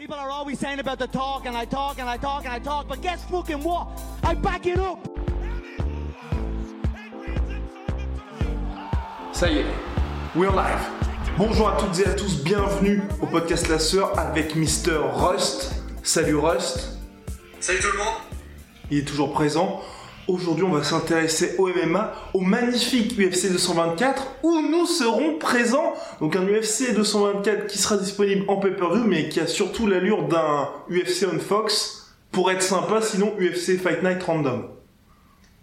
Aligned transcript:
People 0.00 0.16
are 0.16 0.30
always 0.30 0.58
saying 0.58 0.80
about 0.80 0.98
the 0.98 1.06
talk, 1.08 1.44
and 1.44 1.54
I 1.54 1.66
talk, 1.66 1.98
and 1.98 2.08
I 2.08 2.16
talk, 2.16 2.46
and 2.46 2.54
I 2.54 2.58
talk, 2.58 2.88
but 2.88 3.02
guess 3.02 3.22
fucking 3.24 3.62
what? 3.62 3.86
I 4.22 4.32
back 4.32 4.66
it 4.66 4.78
up. 4.78 4.98
Ça 9.34 9.50
y 9.50 9.58
est, 9.58 9.66
we're 10.34 10.50
live. 10.52 10.80
Bonjour 11.36 11.68
à 11.68 11.76
toutes 11.76 11.98
et 11.98 12.06
à 12.06 12.14
tous, 12.14 12.42
bienvenue 12.42 13.02
au 13.20 13.26
podcast 13.26 13.68
La 13.68 13.78
Sœur 13.78 14.18
avec 14.18 14.56
Mr. 14.56 14.96
Rust. 15.12 15.74
Salut 16.02 16.36
Rust, 16.36 16.98
Salut 17.60 17.80
tout 17.80 17.92
le 17.92 17.98
monde 17.98 18.14
il 18.90 19.00
est 19.00 19.04
toujours 19.04 19.34
présent. 19.34 19.82
Aujourd'hui, 20.30 20.64
on 20.64 20.70
va 20.70 20.84
s'intéresser 20.84 21.56
au 21.58 21.66
MMA, 21.68 22.14
au 22.34 22.40
magnifique 22.40 23.18
UFC 23.18 23.50
224 23.50 24.26
où 24.44 24.60
nous 24.62 24.86
serons 24.86 25.38
présents. 25.38 25.94
Donc 26.20 26.36
un 26.36 26.44
UFC 26.46 26.94
224 26.94 27.66
qui 27.66 27.78
sera 27.78 27.96
disponible 27.96 28.44
en 28.48 28.56
pay-per-view 28.58 29.04
mais 29.04 29.28
qui 29.28 29.40
a 29.40 29.46
surtout 29.48 29.86
l'allure 29.88 30.28
d'un 30.28 30.68
UFC 30.88 31.26
on 31.32 31.38
Fox 31.40 32.12
pour 32.30 32.50
être 32.52 32.62
sympa, 32.62 33.02
sinon 33.02 33.34
UFC 33.40 33.76
Fight 33.76 34.04
Night 34.04 34.22
Random. 34.22 34.68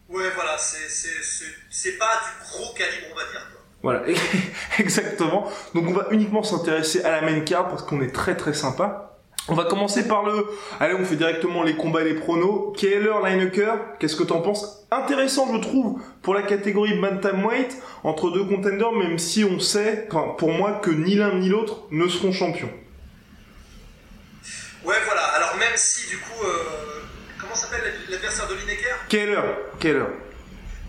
Ouais 0.09 0.23
voilà, 0.35 0.57
c'est- 0.57 1.97
pas 1.97 2.05
du 2.05 2.51
gros 2.51 2.73
calibre 2.73 3.07
on 3.13 3.15
va 3.15 3.23
dire. 3.31 3.47
Voilà, 3.83 4.03
exactement. 4.79 5.49
Donc 5.75 5.85
on 5.87 5.93
va 5.93 6.07
uniquement 6.11 6.43
s'intéresser 6.43 7.03
à 7.03 7.11
la 7.11 7.21
main 7.21 7.39
card 7.41 7.69
parce 7.69 7.83
qu'on 7.83 8.01
est 8.01 8.13
très 8.13 8.35
très 8.35 8.53
sympa. 8.53 9.06
On 9.49 9.55
va 9.55 9.63
commencer 9.63 10.07
par 10.07 10.25
le... 10.25 10.45
Allez, 10.79 10.93
on 10.93 11.05
fait 11.05 11.15
directement 11.15 11.63
les 11.63 11.77
combats 11.77 12.01
et 12.01 12.05
les 12.05 12.15
pronos. 12.15 12.73
Keller, 12.77 13.13
Lineker, 13.23 13.97
qu'est-ce 13.97 14.17
que 14.17 14.23
t'en 14.23 14.41
penses? 14.41 14.85
Intéressant, 14.91 15.53
je 15.53 15.61
trouve, 15.61 16.01
pour 16.21 16.33
la 16.33 16.41
catégorie 16.41 16.99
bantamweight, 16.99 17.77
entre 18.03 18.29
deux 18.29 18.43
contenders, 18.43 18.91
même 18.91 19.17
si 19.17 19.45
on 19.45 19.59
sait, 19.59 20.07
enfin, 20.11 20.33
pour 20.37 20.51
moi, 20.51 20.81
que 20.83 20.91
ni 20.91 21.15
l'un 21.15 21.35
ni 21.35 21.47
l'autre 21.47 21.83
ne 21.91 22.07
seront 22.07 22.33
champions. 22.33 22.71
Ouais 24.83 24.95
voilà, 25.05 25.21
alors 25.21 25.55
même 25.57 25.75
si 25.75 26.09
du 26.09 26.17
coup, 26.17 26.45
euh, 26.45 27.03
comment 27.39 27.55
s'appelle 27.55 27.93
l'adversaire 28.09 28.47
de 28.47 28.53
Lineker? 28.53 29.07
Keller, 29.09 29.41
Keller. 29.79 30.05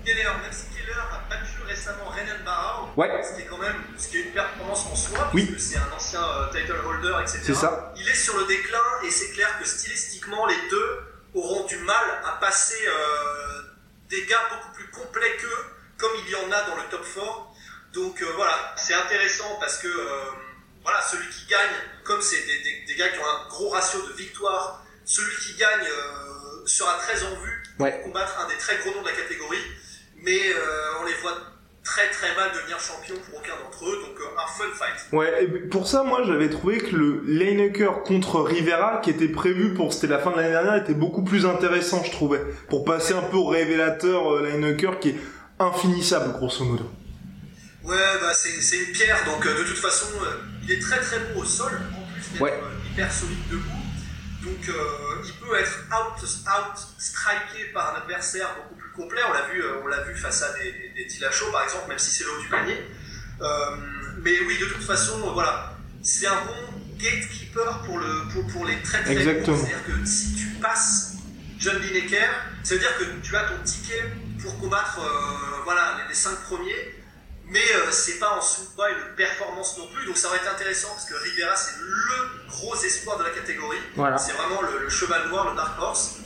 Keller, 0.05 0.23
même 0.23 0.53
si 0.53 0.67
Keller 0.77 0.99
a 0.99 1.29
battu 1.29 1.58
récemment 1.69 2.07
Renan 2.07 2.43
Barrow, 2.45 2.89
Ouais. 2.97 3.23
ce 3.23 3.35
qui 3.37 3.43
est 3.43 3.47
quand 3.47 3.59
même 3.59 3.77
ce 3.97 4.09
qui 4.09 4.19
est 4.19 4.23
une 4.23 4.33
performance 4.33 4.87
en 4.87 4.97
soi, 4.97 5.31
Oui. 5.35 5.47
puisque 5.47 5.73
c'est 5.75 5.79
un 5.79 5.93
ancien 5.95 6.23
euh, 6.23 6.47
title 6.51 6.77
holder, 6.85 7.15
etc. 7.23 7.41
C'est 7.45 7.55
ça. 7.55 7.93
Il 7.97 8.09
est 8.09 8.15
sur 8.15 8.37
le 8.39 8.47
déclin 8.47 8.79
et 9.05 9.11
c'est 9.11 9.31
clair 9.33 9.59
que 9.61 9.65
stylistiquement 9.67 10.47
les 10.47 10.69
deux 10.71 10.99
auront 11.35 11.65
du 11.67 11.77
mal 11.79 12.05
à 12.25 12.33
passer 12.41 12.83
euh, 12.89 13.63
des 14.09 14.25
gars 14.27 14.43
beaucoup 14.51 14.73
plus 14.75 14.89
complets 14.91 15.37
qu'eux, 15.37 15.65
comme 15.99 16.13
il 16.25 16.31
y 16.31 16.35
en 16.37 16.51
a 16.51 16.63
dans 16.63 16.77
le 16.77 16.83
top 16.91 17.05
4. 17.15 17.25
Donc 17.93 18.21
euh, 18.23 18.27
voilà, 18.37 18.75
c'est 18.77 18.95
intéressant 18.95 19.57
parce 19.61 19.77
que 19.79 19.89
voilà, 20.83 21.01
celui 21.03 21.29
qui 21.29 21.47
gagne, 21.47 21.75
comme 22.05 22.23
c'est 22.23 22.41
des, 22.47 22.59
des- 22.63 22.85
des 22.87 22.95
gars 22.97 23.09
qui 23.11 23.19
ont 23.19 23.27
un 23.29 23.49
gros 23.49 23.69
ratio 23.69 24.01
de 24.09 24.13
victoire, 24.15 24.83
celui 25.05 25.37
qui 25.37 25.55
gagne 25.57 25.87
sera 26.67 26.95
très 26.99 27.23
en 27.25 27.35
vue 27.41 27.63
Ouais. 27.79 27.93
pour 27.93 28.03
combattre 28.05 28.39
un 28.41 28.49
des 28.49 28.57
très 28.59 28.77
gros 28.79 28.93
noms 28.95 29.03
de 29.03 29.09
la 29.09 29.15
catégorie, 29.15 29.63
mais 30.17 30.53
euh, 30.53 30.99
on 31.01 31.05
les 31.05 31.15
voit 31.15 31.37
très 31.89 32.11
très 32.11 32.35
mal 32.37 32.51
devenir 32.55 32.79
champions 32.79 33.15
pour 33.25 33.39
aucun 33.39 33.55
d'entre 33.63 33.85
eux, 33.89 33.99
donc 34.07 34.17
euh, 34.21 34.45
un 34.45 34.47
fun 34.47 34.65
fight. 34.79 35.13
Ouais, 35.13 35.45
et 35.45 35.47
pour 35.69 35.87
ça, 35.89 36.03
moi, 36.03 36.21
j'avais 36.27 36.51
trouvé 36.51 36.79
que 36.79 36.95
le 36.95 37.23
Lineker 37.27 38.03
contre 38.03 38.41
Rivera, 38.43 39.01
qui 39.03 39.11
était 39.11 39.29
prévu 39.29 39.73
pour, 39.75 39.93
c'était 39.93 40.09
la 40.09 40.19
fin 40.19 40.31
de 40.33 40.37
l'année 40.37 40.51
dernière, 40.51 40.75
était 40.77 40.95
beaucoup 40.95 41.25
plus 41.25 41.47
intéressant, 41.47 42.03
je 42.05 42.11
trouvais. 42.11 42.41
Pour 42.69 42.85
passer 42.85 43.15
un 43.15 43.23
peu 43.23 43.37
au 43.39 43.47
révélateur 43.47 44.35
euh, 44.35 44.47
Lineker, 44.49 45.01
qui 45.01 45.11
est 45.11 45.17
infinissable, 45.59 46.33
grosso 46.33 46.65
modo. 46.65 46.85
Ouais, 47.85 47.97
bah 48.21 48.35
c'est 48.35 48.61
c'est 48.61 48.79
une 48.85 48.93
pierre, 48.93 49.25
donc 49.25 49.47
euh, 49.47 49.59
de 49.59 49.65
toute 49.65 49.79
façon, 49.79 50.09
euh, 50.23 50.27
il 50.63 50.73
est 50.73 50.79
très 50.81 50.99
très 51.01 51.19
bon 51.21 51.41
au 51.41 51.45
sol, 51.45 51.73
en 51.97 52.13
plus 52.13 52.33
d'être 52.33 52.43
Ouais. 52.43 52.53
euh, 52.53 52.91
hyper 52.93 53.11
solide 53.11 53.39
debout. 53.51 53.83
Donc 54.45 54.69
euh, 54.69 55.25
il 55.25 55.33
peut 55.41 55.57
être 55.59 55.87
out, 55.91 56.23
out 56.23 56.79
striké 56.99 57.65
par 57.73 57.95
un 57.95 58.03
adversaire 58.03 58.55
complet. 58.99 59.21
On 59.29 59.33
l'a 59.33 59.47
vu, 59.53 59.63
euh, 59.63 59.81
on 59.83 59.87
l'a 59.87 60.03
vu 60.03 60.15
face 60.15 60.43
à 60.43 60.53
des, 60.53 60.73
des, 60.95 61.07
par 61.53 61.63
exemple, 61.63 61.89
même 61.89 61.99
si 61.99 62.11
c'est 62.11 62.25
le 62.25 62.31
haut 62.33 62.41
du 62.43 62.49
panier. 62.49 62.79
Euh, 63.41 63.47
mais 64.23 64.39
oui, 64.47 64.59
de 64.59 64.67
toute 64.67 64.83
façon, 64.83 65.19
euh, 65.29 65.33
voilà, 65.33 65.77
c'est 66.03 66.27
un 66.27 66.41
bon 66.45 66.55
gatekeeper 66.99 67.83
pour, 67.87 67.99
le, 67.99 68.29
pour, 68.33 68.47
pour 68.53 68.67
les 68.67 68.81
très 68.83 69.03
très 69.05 69.13
Exactement. 69.17 69.57
bons. 69.57 69.65
C'est-à-dire 69.65 69.85
que 69.87 70.05
si 70.07 70.35
tu 70.35 70.47
passes 70.61 71.13
John 71.59 71.81
Lineker, 71.81 72.29
ça 72.65 72.75
veut 72.75 72.81
dire 72.81 72.97
que 72.99 73.05
tu 73.23 73.37
as 73.37 73.45
ton 73.45 73.63
ticket 73.65 74.05
pour 74.43 74.59
combattre 74.61 74.99
euh, 75.01 75.63
voilà, 75.65 75.99
les, 76.03 76.09
les 76.09 76.15
cinq 76.15 76.37
premiers, 76.49 76.95
mais 77.47 77.63
euh, 77.77 77.91
c'est 77.91 78.19
pas 78.19 78.31
en 78.37 78.41
sous-poids 78.41 78.91
une 78.91 79.15
performance 79.17 79.79
non 79.79 79.87
plus, 79.95 80.07
donc 80.07 80.17
ça 80.17 80.29
aurait 80.29 80.39
été 80.39 80.49
intéressant 80.49 80.89
parce 80.91 81.07
que 81.07 81.15
Rivera 81.15 81.57
c'est 81.57 81.81
le 81.81 82.49
gros 82.49 82.77
espoir 82.77 83.19
de 83.19 83.25
la 83.25 83.31
catégorie, 83.31 83.79
Voilà. 83.97 84.19
c'est 84.19 84.33
vraiment 84.33 84.63
le, 84.63 84.85
le 84.85 84.89
cheval 84.91 85.29
noir, 85.29 85.51
le 85.51 85.57
dark 85.57 85.81
horse. 85.81 86.17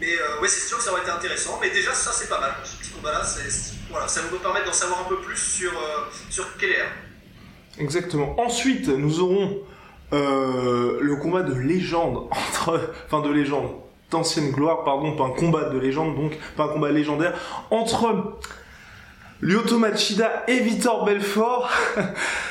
Mais 0.00 0.06
euh, 0.06 0.40
ouais, 0.40 0.48
c'est 0.48 0.66
sûr 0.66 0.78
que 0.78 0.82
ça 0.82 0.92
aurait 0.92 1.02
été 1.02 1.10
intéressant, 1.10 1.58
mais 1.60 1.70
déjà 1.70 1.92
ça 1.92 2.10
c'est 2.12 2.28
pas 2.28 2.40
mal, 2.40 2.52
ce 2.64 2.76
petit 2.76 2.90
combat-là, 2.90 3.22
voilà, 3.90 4.08
ça 4.08 4.22
va 4.22 4.28
nous 4.32 4.38
permettre 4.38 4.66
d'en 4.66 4.72
savoir 4.72 5.00
un 5.00 5.08
peu 5.08 5.18
plus 5.18 5.36
sur, 5.36 5.72
euh, 5.72 6.06
sur 6.30 6.56
Keller. 6.56 6.86
Exactement. 7.78 8.40
Ensuite, 8.40 8.88
nous 8.88 9.20
aurons 9.20 9.58
euh, 10.12 10.98
le 11.00 11.16
combat 11.16 11.42
de 11.42 11.54
légende 11.54 12.28
entre, 12.30 12.92
enfin 13.06 13.20
de 13.20 13.30
légende, 13.30 13.72
d'ancienne 14.10 14.52
gloire, 14.52 14.84
pardon, 14.84 15.16
pas 15.16 15.24
un 15.24 15.30
combat 15.30 15.64
de 15.64 15.78
légende, 15.78 16.16
donc 16.16 16.38
pas 16.56 16.64
un 16.64 16.68
combat 16.68 16.90
légendaire 16.90 17.38
entre 17.70 18.38
Lyoto 19.42 19.78
Machida 19.78 20.44
et 20.48 20.60
Vitor 20.60 21.04
Belfort. 21.04 21.70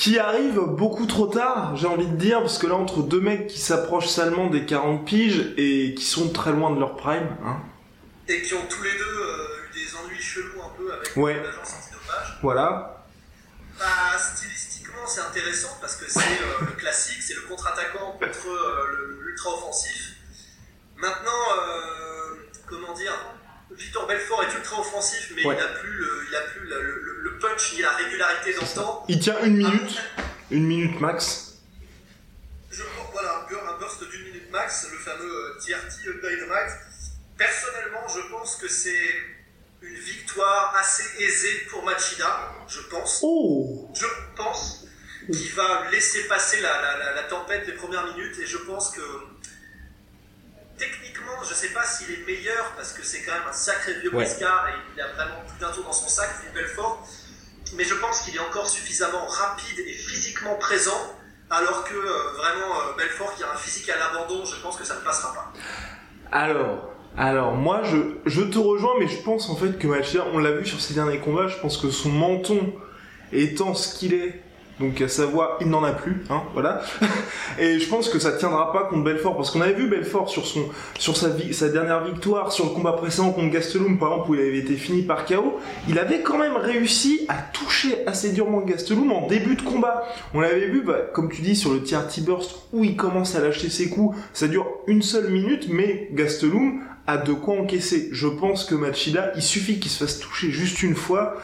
qui 0.00 0.18
arrive 0.18 0.58
beaucoup 0.60 1.04
trop 1.04 1.26
tard, 1.26 1.76
j'ai 1.76 1.86
envie 1.86 2.06
de 2.06 2.16
dire, 2.16 2.40
parce 2.40 2.56
que 2.56 2.66
là, 2.66 2.74
entre 2.74 3.02
deux 3.02 3.20
mecs 3.20 3.48
qui 3.48 3.58
s'approchent 3.60 4.06
salement 4.08 4.46
des 4.48 4.64
40 4.64 5.04
piges 5.04 5.52
et 5.58 5.94
qui 5.94 6.04
sont 6.06 6.30
très 6.32 6.52
loin 6.52 6.70
de 6.74 6.80
leur 6.80 6.96
prime, 6.96 7.36
hein. 7.44 7.58
Et 8.26 8.40
qui 8.40 8.54
ont 8.54 8.64
tous 8.66 8.82
les 8.82 8.92
deux 8.92 9.04
euh, 9.04 9.46
eu 9.68 9.74
des 9.74 9.96
ennuis 9.96 10.18
chelous 10.22 10.62
un 10.62 10.70
peu 10.78 10.90
avec 10.90 11.14
Ouais. 11.16 11.34
l'agence 11.36 11.74
antidopage. 11.78 12.38
Voilà. 12.40 13.04
Bah, 13.78 13.84
stylistiquement, 14.18 15.06
c'est 15.06 15.20
intéressant 15.20 15.76
parce 15.82 15.96
que 15.96 16.10
c'est 16.10 16.18
euh, 16.20 16.60
le 16.64 16.72
classique, 16.78 17.20
c'est 17.20 17.34
le 17.34 17.42
contre-attaquant 17.42 18.12
contre 18.12 18.48
euh, 18.48 19.18
l'ultra-offensif. 19.22 20.14
Maintenant, 20.96 21.42
comment 22.66 22.94
dire, 22.94 23.12
Victor 23.76 24.06
Belfort 24.06 24.42
est 24.44 24.54
ultra-offensif, 24.56 25.32
mais 25.34 25.44
Ouais. 25.46 25.54
il 25.56 25.58
n'a 25.58 25.68
plus, 25.68 25.90
le, 25.92 26.26
il 26.28 26.34
a 26.36 26.40
plus 26.42 26.66
le, 26.66 26.80
le- 26.80 27.20
le 27.22 27.38
punch 27.38 27.72
ni 27.74 27.82
la 27.82 27.90
régularité 27.92 28.54
dans 28.54 28.62
le 28.62 28.74
temps. 28.74 29.04
Il 29.08 29.18
tient 29.20 29.42
une 29.44 29.56
minute, 29.56 29.98
une 30.50 30.66
minute 30.66 31.00
max. 31.00 31.54
Je, 32.70 32.82
voilà, 33.12 33.40
un 33.44 33.48
bur- 33.48 33.62
un 33.68 33.78
burst 33.78 34.02
d'une 34.10 34.24
minute 34.24 34.50
max, 34.50 34.86
le 34.92 34.98
fameux 34.98 35.24
euh, 35.32 35.58
TRT 35.58 36.02
Dynamite. 36.20 36.72
Personnellement, 37.36 38.06
je 38.14 38.20
pense 38.30 38.56
que 38.56 38.68
c'est 38.68 39.08
une 39.82 39.94
victoire 39.94 40.74
assez 40.78 41.04
aisée 41.22 41.66
pour 41.70 41.82
Machida, 41.84 42.52
je 42.68 42.80
pense. 42.82 43.20
Oh 43.22 43.90
je 43.94 44.06
pense 44.36 44.84
qu'il 45.26 45.52
va 45.52 45.90
laisser 45.90 46.24
passer 46.28 46.60
la, 46.60 46.80
la- 46.82 46.98
la- 46.98 47.14
la 47.14 47.22
tempête 47.24 47.64
des 47.66 47.72
premières 47.72 48.06
minutes 48.14 48.38
et 48.38 48.46
je 48.46 48.58
pense 48.58 48.90
que 48.90 49.00
techniquement, 50.80 51.36
je 51.48 51.54
sais 51.54 51.68
pas 51.68 51.84
s'il 51.84 52.10
est 52.10 52.26
meilleur 52.26 52.72
parce 52.76 52.92
que 52.92 53.04
c'est 53.04 53.20
quand 53.22 53.32
même 53.32 53.48
un 53.48 53.52
sacré 53.52 53.94
vieux 54.00 54.10
Ouais. 54.14 54.24
briscard 54.24 54.66
et 54.70 54.72
il 54.96 55.00
a 55.00 55.08
vraiment 55.08 55.40
plus 55.46 55.58
d'un 55.60 55.70
tour 55.72 55.84
dans 55.84 55.92
son 55.92 56.08
sac, 56.08 56.30
Philippe 56.40 56.54
Belfort. 56.54 57.06
Mais 57.76 57.84
je 57.84 57.94
pense 57.94 58.22
qu'il 58.22 58.34
est 58.34 58.40
encore 58.40 58.68
suffisamment 58.68 59.24
rapide 59.26 59.78
et 59.86 59.92
physiquement 59.92 60.54
présent 60.56 61.00
alors 61.50 61.84
que 61.84 61.94
euh, 61.94 62.32
vraiment 62.36 62.74
euh, 62.80 62.96
Belfort 62.96 63.34
qui 63.36 63.42
a 63.44 63.52
un 63.52 63.56
physique 63.56 63.88
à 63.90 63.98
l'abandon, 63.98 64.44
je 64.44 64.56
pense 64.60 64.76
que 64.76 64.84
ça 64.84 64.94
ne 64.96 65.00
passera 65.00 65.34
pas. 65.34 65.52
Alors, 66.32 66.90
alors 67.16 67.52
moi 67.54 67.82
je, 67.84 67.96
je 68.26 68.42
te 68.42 68.58
rejoins, 68.58 68.94
mais 68.98 69.08
je 69.08 69.18
pense 69.22 69.48
en 69.50 69.56
fait 69.56 69.78
que 69.78 69.86
Machida, 69.86 70.24
on 70.32 70.38
l'a 70.38 70.52
vu 70.52 70.64
sur 70.66 70.80
ses 70.80 70.94
derniers 70.94 71.18
combats, 71.20 71.48
je 71.48 71.56
pense 71.58 71.76
que 71.76 71.90
son 71.90 72.08
menton 72.08 72.72
étant 73.32 73.74
ce 73.74 73.96
qu'il 73.98 74.14
est, 74.14 74.42
Donc 74.80 74.98
à 75.02 75.08
savoir, 75.08 75.58
il 75.60 75.68
n'en 75.68 75.84
a 75.84 75.92
plus, 75.92 76.24
hein, 76.30 76.42
voilà. 76.54 76.80
Et 77.58 77.78
je 77.78 77.86
pense 77.86 78.08
que 78.08 78.18
ça 78.18 78.32
tiendra 78.32 78.72
pas 78.72 78.84
contre 78.84 79.04
Belfort, 79.04 79.36
parce 79.36 79.50
qu'on 79.50 79.60
avait 79.60 79.74
vu 79.74 79.88
Belfort 79.88 80.30
sur 80.30 80.46
son, 80.46 80.70
sur 80.98 81.18
sa, 81.18 81.28
sa 81.52 81.68
dernière 81.68 82.02
victoire, 82.02 82.50
sur 82.50 82.64
le 82.64 82.70
combat 82.70 82.94
précédent 82.94 83.30
contre 83.30 83.50
Gastelum, 83.50 83.98
par 83.98 84.12
exemple, 84.12 84.30
où 84.30 84.34
il 84.36 84.40
avait 84.40 84.58
été 84.58 84.76
fini 84.76 85.02
par 85.02 85.26
KO. 85.26 85.58
Il 85.86 85.98
avait 85.98 86.22
quand 86.22 86.38
même 86.38 86.56
réussi 86.56 87.26
à 87.28 87.34
toucher 87.34 88.06
assez 88.06 88.32
durement 88.32 88.62
Gastelum 88.62 89.12
en 89.12 89.26
début 89.26 89.54
de 89.54 89.62
combat. 89.62 90.02
On 90.32 90.40
l'avait 90.40 90.68
vu, 90.68 90.80
bah, 90.80 91.10
comme 91.12 91.30
tu 91.30 91.42
dis, 91.42 91.56
sur 91.56 91.74
le 91.74 91.82
tier 91.82 91.98
T-Burst, 92.08 92.56
où 92.72 92.82
il 92.82 92.96
commence 92.96 93.34
à 93.34 93.40
lâcher 93.40 93.68
ses 93.68 93.90
coups. 93.90 94.16
Ça 94.32 94.48
dure 94.48 94.66
une 94.86 95.02
seule 95.02 95.28
minute, 95.28 95.66
mais 95.68 96.08
Gastelum 96.12 96.80
a 97.06 97.18
de 97.18 97.34
quoi 97.34 97.60
encaisser. 97.60 98.08
Je 98.12 98.28
pense 98.28 98.64
que 98.64 98.74
Machida, 98.74 99.32
il 99.36 99.42
suffit 99.42 99.78
qu'il 99.78 99.90
se 99.90 100.04
fasse 100.04 100.20
toucher 100.20 100.50
juste 100.50 100.82
une 100.82 100.94
fois 100.94 101.36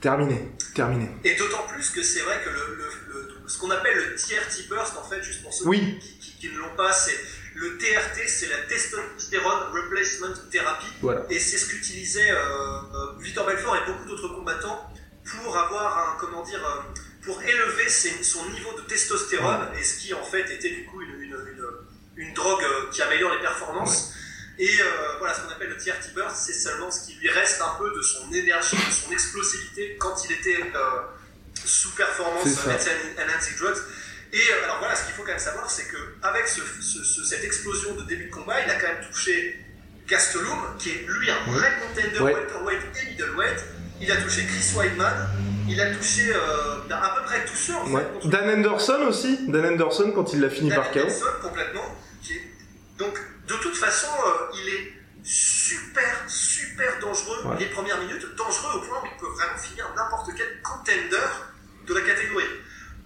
Terminé, 0.00 0.52
terminé. 0.74 1.08
Et 1.24 1.34
d'autant 1.34 1.66
plus 1.66 1.90
que 1.90 2.02
c'est 2.04 2.20
vrai 2.20 2.40
que 2.44 2.50
le, 2.50 2.76
le, 2.76 2.88
ce 3.48 3.58
qu'on 3.58 3.70
appelle 3.70 3.96
le 3.96 4.14
TRT 4.14 4.68
burst, 4.68 4.96
en 4.96 5.02
fait, 5.02 5.22
juste 5.22 5.42
pour 5.42 5.52
ceux 5.52 5.66
oui. 5.66 5.98
qui, 6.20 6.48
ne 6.50 6.58
l'ont 6.58 6.76
pas, 6.76 6.92
c'est 6.92 7.18
le 7.54 7.76
TRT, 7.78 8.28
c'est 8.28 8.48
la 8.48 8.58
Testosterone 8.68 9.72
Replacement 9.72 10.34
Therapy. 10.52 10.86
Voilà. 11.02 11.22
Et 11.30 11.40
c'est 11.40 11.58
ce 11.58 11.68
qu'utilisaient 11.68 12.30
euh, 12.30 12.36
euh, 12.36 13.18
Victor 13.18 13.44
Belfort 13.46 13.76
et 13.76 13.90
beaucoup 13.90 14.04
d'autres 14.06 14.28
combattants 14.28 14.88
pour 15.24 15.56
avoir 15.56 15.98
un, 15.98 16.16
comment 16.20 16.42
dire, 16.44 16.64
euh, 16.64 17.00
pour 17.24 17.42
élever 17.42 17.88
son 17.88 18.48
niveau 18.50 18.72
de 18.76 18.82
testostérone, 18.82 19.68
et 19.78 19.82
ce 19.82 19.98
qui 19.98 20.14
en 20.14 20.22
fait 20.22 20.48
était 20.50 20.70
du 20.70 20.84
coup 20.86 21.02
une, 21.02 21.22
une, 21.22 21.36
une, 22.16 22.34
drogue 22.34 22.64
qui 22.92 23.02
améliore 23.02 23.34
les 23.34 23.40
performances. 23.40 24.14
Et 24.58 24.80
euh, 24.80 24.84
voilà, 25.18 25.34
ce 25.34 25.42
qu'on 25.42 25.52
appelle 25.52 25.68
le 25.68 25.76
TRT 25.76 26.14
burst, 26.14 26.36
c'est 26.36 26.52
seulement 26.52 26.90
ce 26.90 27.06
qui 27.06 27.14
lui 27.14 27.30
reste 27.30 27.62
un 27.62 27.78
peu 27.78 27.94
de 27.94 28.02
son 28.02 28.32
énergie, 28.32 28.76
de 28.76 28.92
son 28.92 29.12
explosivité 29.12 29.96
quand 30.00 30.24
il 30.24 30.32
était 30.32 30.60
euh, 30.74 31.00
sous 31.64 31.94
performance 31.94 32.58
enhancing 32.66 33.56
drugs. 33.58 33.78
Et 34.32 34.36
euh, 34.36 34.64
alors 34.64 34.78
voilà, 34.80 34.96
ce 34.96 35.04
qu'il 35.04 35.14
faut 35.14 35.22
quand 35.22 35.30
même 35.30 35.38
savoir, 35.38 35.70
c'est 35.70 35.84
qu'avec 35.84 36.48
ce, 36.48 36.60
ce, 36.82 37.24
cette 37.24 37.44
explosion 37.44 37.94
de 37.94 38.02
début 38.02 38.26
de 38.26 38.34
combat, 38.34 38.60
il 38.64 38.70
a 38.70 38.74
quand 38.74 38.88
même 38.88 39.04
touché 39.08 39.64
Gastelum, 40.08 40.76
qui 40.78 40.90
est 40.90 41.06
lui 41.06 41.30
un 41.30 41.52
vrai 41.52 41.68
contender 41.80 42.20
welterweight 42.20 42.82
et 43.00 43.10
middleweight. 43.10 43.64
Il 44.00 44.10
a 44.10 44.16
touché 44.16 44.44
Chris 44.44 44.72
Weidman, 44.76 45.28
il 45.68 45.80
a 45.80 45.94
touché 45.94 46.32
à 46.32 47.14
peu 47.16 47.24
près 47.24 47.44
tous 47.44 47.56
ceux 47.56 47.74
en 47.74 47.86
fait. 47.86 48.28
Dan 48.28 48.48
Anderson 48.50 49.02
aussi, 49.08 49.46
Dan 49.48 49.66
Anderson 49.66 50.12
quand 50.14 50.32
il 50.32 50.40
l'a 50.40 50.50
fini 50.50 50.70
par 50.70 50.90
KO. 50.90 51.00
Anderson 51.00 51.26
complètement. 51.42 51.96
Donc 52.98 53.18
de 53.48 53.54
toute 53.56 53.76
façon, 53.76 54.08
euh, 54.26 54.52
il 54.54 54.68
est 54.68 54.92
super, 55.24 56.24
super 56.28 56.98
dangereux 57.00 57.56
les 57.58 57.66
premières 57.66 57.98
minutes, 57.98 58.26
dangereux 58.36 58.76
au 58.76 58.80
point 58.82 59.00
où 59.02 59.06
il 59.06 59.16
peut 59.18 59.32
vraiment 59.34 59.58
finir 59.58 59.90
n'importe 59.96 60.30
quel 60.36 60.62
contender 60.62 61.26
de 61.86 61.94
la 61.94 62.00
catégorie. 62.02 62.44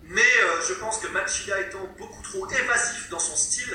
Mais 0.08 0.20
euh, 0.20 0.60
je 0.68 0.74
pense 0.74 0.98
que 0.98 1.06
Machida 1.08 1.60
étant 1.60 1.88
beaucoup 1.96 2.22
trop 2.22 2.50
évasif 2.50 3.08
dans 3.08 3.20
son 3.20 3.36
style, 3.36 3.72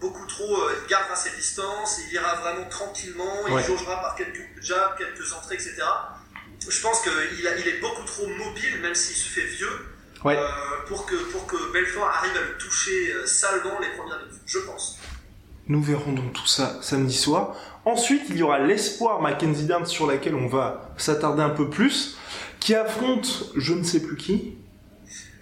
beaucoup 0.00 0.26
trop, 0.26 0.62
euh, 0.62 0.80
il 0.82 0.88
gardera 0.88 1.14
ses 1.14 1.30
distances, 1.30 2.00
il 2.06 2.14
ira 2.14 2.36
vraiment 2.36 2.68
tranquillement, 2.68 3.46
il 3.46 3.64
jaugera 3.64 4.00
par 4.00 4.14
quelques 4.16 4.62
jabs, 4.62 4.96
quelques 4.96 5.32
entrées, 5.34 5.56
etc. 5.56 5.76
Je 6.68 6.80
pense 6.80 7.02
qu'il 7.02 7.12
il 7.38 7.68
est 7.68 7.80
beaucoup 7.80 8.04
trop 8.04 8.26
mobile, 8.26 8.80
même 8.80 8.94
s'il 8.94 9.16
se 9.16 9.28
fait 9.28 9.46
vieux, 9.46 9.86
pour, 10.86 11.06
que, 11.06 11.14
pour 11.30 11.46
que 11.46 11.72
Belfort 11.72 12.08
arrive 12.08 12.36
à 12.36 12.40
le 12.40 12.56
toucher 12.56 13.14
salement 13.26 13.78
les 13.78 13.90
premières 13.90 14.18
minutes, 14.20 14.42
je 14.46 14.58
pense. 14.60 14.98
Nous 15.68 15.82
verrons 15.82 16.12
donc 16.12 16.32
tout 16.32 16.46
ça 16.46 16.78
samedi 16.80 17.14
soir. 17.14 17.54
Ensuite, 17.84 18.22
il 18.30 18.36
y 18.36 18.42
aura 18.42 18.58
l'espoir 18.58 19.20
Mackenzie 19.20 19.66
Dern 19.66 19.84
sur 19.84 20.06
laquelle 20.06 20.34
on 20.34 20.46
va 20.48 20.90
s'attarder 20.96 21.42
un 21.42 21.50
peu 21.50 21.68
plus, 21.68 22.16
qui 22.58 22.74
affronte 22.74 23.50
je 23.54 23.74
ne 23.74 23.82
sais 23.82 24.00
plus 24.00 24.16
qui. 24.16 24.56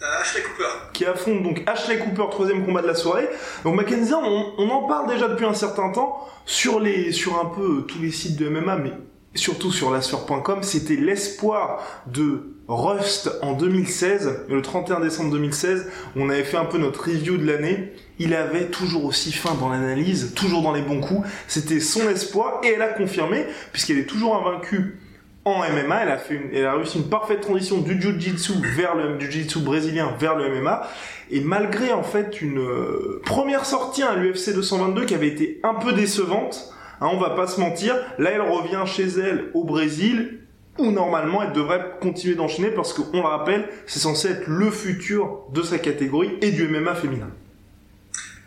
Euh, 0.03 0.21
Ashley 0.21 0.43
Cooper. 0.43 0.69
Qui 0.93 1.05
affronte 1.07 1.43
donc 1.43 1.63
Ashley 1.67 1.99
Cooper, 1.99 2.25
troisième 2.31 2.67
combat 2.67 2.83
de 2.83 2.89
la 2.89 2.95
soirée. 2.95 3.29
Donc 3.65 3.77
Mackenzie 3.77 4.11
Dern, 4.11 4.25
on, 4.25 4.69
en 4.69 4.87
parle 4.89 5.09
déjà 5.09 5.29
depuis 5.29 5.47
un 5.47 5.55
certain 5.55 5.91
temps 5.91 6.27
sur 6.45 6.81
les, 6.81 7.13
sur 7.13 7.41
un 7.41 7.47
peu 7.47 7.85
tous 7.87 8.01
les 8.01 8.11
sites 8.11 8.37
de 8.37 8.49
MMA, 8.49 8.77
mais 8.77 8.93
surtout 9.35 9.71
sur 9.71 9.91
lasphère.com, 9.91 10.63
c'était 10.63 10.97
l'espoir 10.97 11.83
de 12.07 12.56
Rust 12.69 13.31
en 13.43 13.53
2016, 13.53 14.47
le 14.49 14.61
31 14.61 14.99
décembre 14.99 15.31
2016, 15.31 15.89
on 16.17 16.29
avait 16.29 16.43
fait 16.43 16.57
un 16.57 16.65
peu 16.65 16.79
notre 16.79 17.05
review 17.05 17.37
de 17.37 17.47
l'année. 17.47 17.93
Il 18.19 18.35
avait 18.35 18.67
toujours 18.67 19.05
aussi 19.05 19.31
fin 19.31 19.55
dans 19.55 19.69
l'analyse, 19.69 20.33
toujours 20.35 20.63
dans 20.63 20.73
les 20.73 20.83
bons 20.83 21.01
coups. 21.01 21.29
C'était 21.47 21.79
son 21.79 22.09
espoir 22.09 22.61
et 22.65 22.73
elle 22.73 22.83
a 22.83 22.89
confirmé, 22.89 23.47
puisqu'elle 23.73 23.99
est 23.99 24.07
toujours 24.07 24.35
invaincue 24.35 24.99
en 25.45 25.59
MMA. 25.61 26.03
Elle 26.03 26.09
a 26.09 26.19
fait 26.19 26.41
elle 26.53 26.67
a 26.67 26.75
réussi 26.75 26.99
une 26.99 27.09
parfaite 27.09 27.41
transition 27.41 27.79
du 27.79 28.01
jiu-jitsu 28.01 28.55
vers 28.75 28.97
le 28.97 29.21
jiu-jitsu 29.21 29.61
brésilien 29.61 30.13
vers 30.19 30.35
le 30.35 30.61
MMA. 30.61 30.89
Et 31.31 31.41
malgré 31.41 31.93
en 31.93 32.03
fait 32.03 32.43
une 32.43 32.59
euh, 32.59 33.23
première 33.25 33.65
sortie 33.65 34.03
à 34.03 34.17
l'UFC 34.17 34.53
222 34.53 35.05
qui 35.05 35.15
avait 35.15 35.29
été 35.29 35.61
un 35.63 35.75
peu 35.75 35.93
décevante, 35.93 36.75
hein, 37.01 37.09
on 37.13 37.19
va 37.19 37.31
pas 37.31 37.47
se 37.47 37.61
mentir, 37.61 37.95
là 38.19 38.31
elle 38.31 38.41
revient 38.41 38.83
chez 38.87 39.07
elle 39.07 39.51
au 39.55 39.63
Brésil 39.63 40.41
où 40.79 40.91
normalement 40.91 41.43
elle 41.43 41.53
devrait 41.53 41.97
continuer 42.01 42.35
d'enchaîner 42.35 42.71
parce 42.71 42.93
qu'on 42.93 43.21
le 43.21 43.27
rappelle, 43.27 43.69
c'est 43.87 43.99
censé 43.99 44.31
être 44.31 44.47
le 44.47 44.71
futur 44.71 45.45
de 45.53 45.63
sa 45.63 45.79
catégorie 45.79 46.39
et 46.43 46.51
du 46.51 46.69
MMA 46.69 46.95
féminin. 46.95 47.31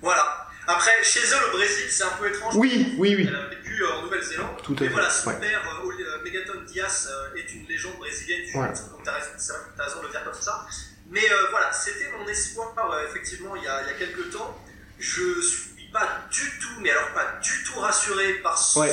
Voilà. 0.02 0.48
Après, 0.68 1.04
chez 1.04 1.20
eux, 1.20 1.40
le 1.48 1.58
Brésil, 1.58 1.86
c'est 1.90 2.04
un 2.04 2.12
peu 2.20 2.30
étrange. 2.30 2.56
Oui, 2.56 2.94
oui, 3.00 3.16
oui. 3.18 3.26
Elle 3.28 3.36
a 3.36 3.48
vécu 3.48 3.81
euh, 3.81 3.92
en 3.98 4.04
Nouvelle-Zélande. 4.04 4.62
Tout 4.62 4.76
à 4.78 4.81
Mais 4.81 4.88
voilà, 4.90 5.10
son 5.10 5.34
père, 5.34 5.81
euh, 5.84 5.90
euh, 5.90 6.24
Megaton 6.24 6.62
Diaz, 6.68 7.10
est 7.36 7.54
une 7.56 7.66
légende 7.66 7.98
brésilienne 7.98 8.42
ouais. 8.54 8.68
Donc 8.68 9.04
t'as 9.04 9.14
raison, 9.14 9.54
raison, 9.78 10.00
de 10.02 10.06
le 10.06 10.12
dire 10.12 10.24
comme 10.24 10.40
ça. 10.40 10.68
Mais 11.10 11.22
voilà, 11.50 11.72
c'était 11.74 12.12
mon 12.16 12.28
espoir, 12.28 12.72
effectivement, 13.10 13.56
il 13.56 13.64
y, 13.64 13.68
a, 13.68 13.82
il 13.82 13.88
y 13.88 13.90
a 13.90 13.94
quelques 13.94 14.30
temps. 14.30 14.56
Je 15.00 15.42
suis 15.42 15.90
pas 15.92 16.08
du 16.30 16.60
tout, 16.60 16.80
mais 16.82 16.92
alors 16.92 17.10
pas 17.14 17.40
du 17.42 17.64
tout 17.64 17.80
rassuré 17.80 18.34
par 18.44 18.56
son 18.56 18.86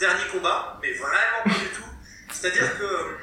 dernier 0.00 0.24
combat, 0.32 0.80
mais 0.82 0.92
vraiment 0.94 1.44
pas 1.44 1.50
du 1.50 1.68
tout. 1.68 1.84
C'est-à-dire 2.40 2.78
que 2.78 2.84
euh, 2.84 3.18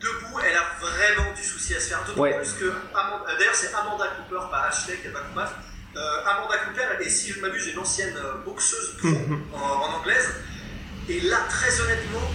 debout, 0.00 0.40
elle 0.42 0.56
a 0.56 0.64
vraiment 0.80 1.34
du 1.34 1.42
souci 1.42 1.74
à 1.74 1.80
se 1.80 1.88
faire. 1.88 2.02
D'autant 2.04 2.22
plus 2.22 2.52
que. 2.52 2.64
Euh, 2.64 3.38
d'ailleurs, 3.38 3.54
c'est 3.54 3.74
Amanda 3.74 4.06
Cooper, 4.16 4.46
pas 4.50 4.68
Ashley, 4.68 4.96
qui 4.96 5.08
combattre. 5.10 5.52
Euh, 5.96 6.24
Amanda 6.24 6.56
Cooper, 6.58 7.04
et 7.04 7.10
si 7.10 7.32
je 7.32 7.40
m'abuse, 7.40 7.66
une 7.66 7.78
ancienne 7.78 8.16
boxeuse 8.46 8.96
mhm. 9.02 9.42
en, 9.52 9.98
anglaise. 9.98 10.34
Et 11.10 11.20
là, 11.20 11.40
très 11.50 11.78
honnêtement, 11.80 12.30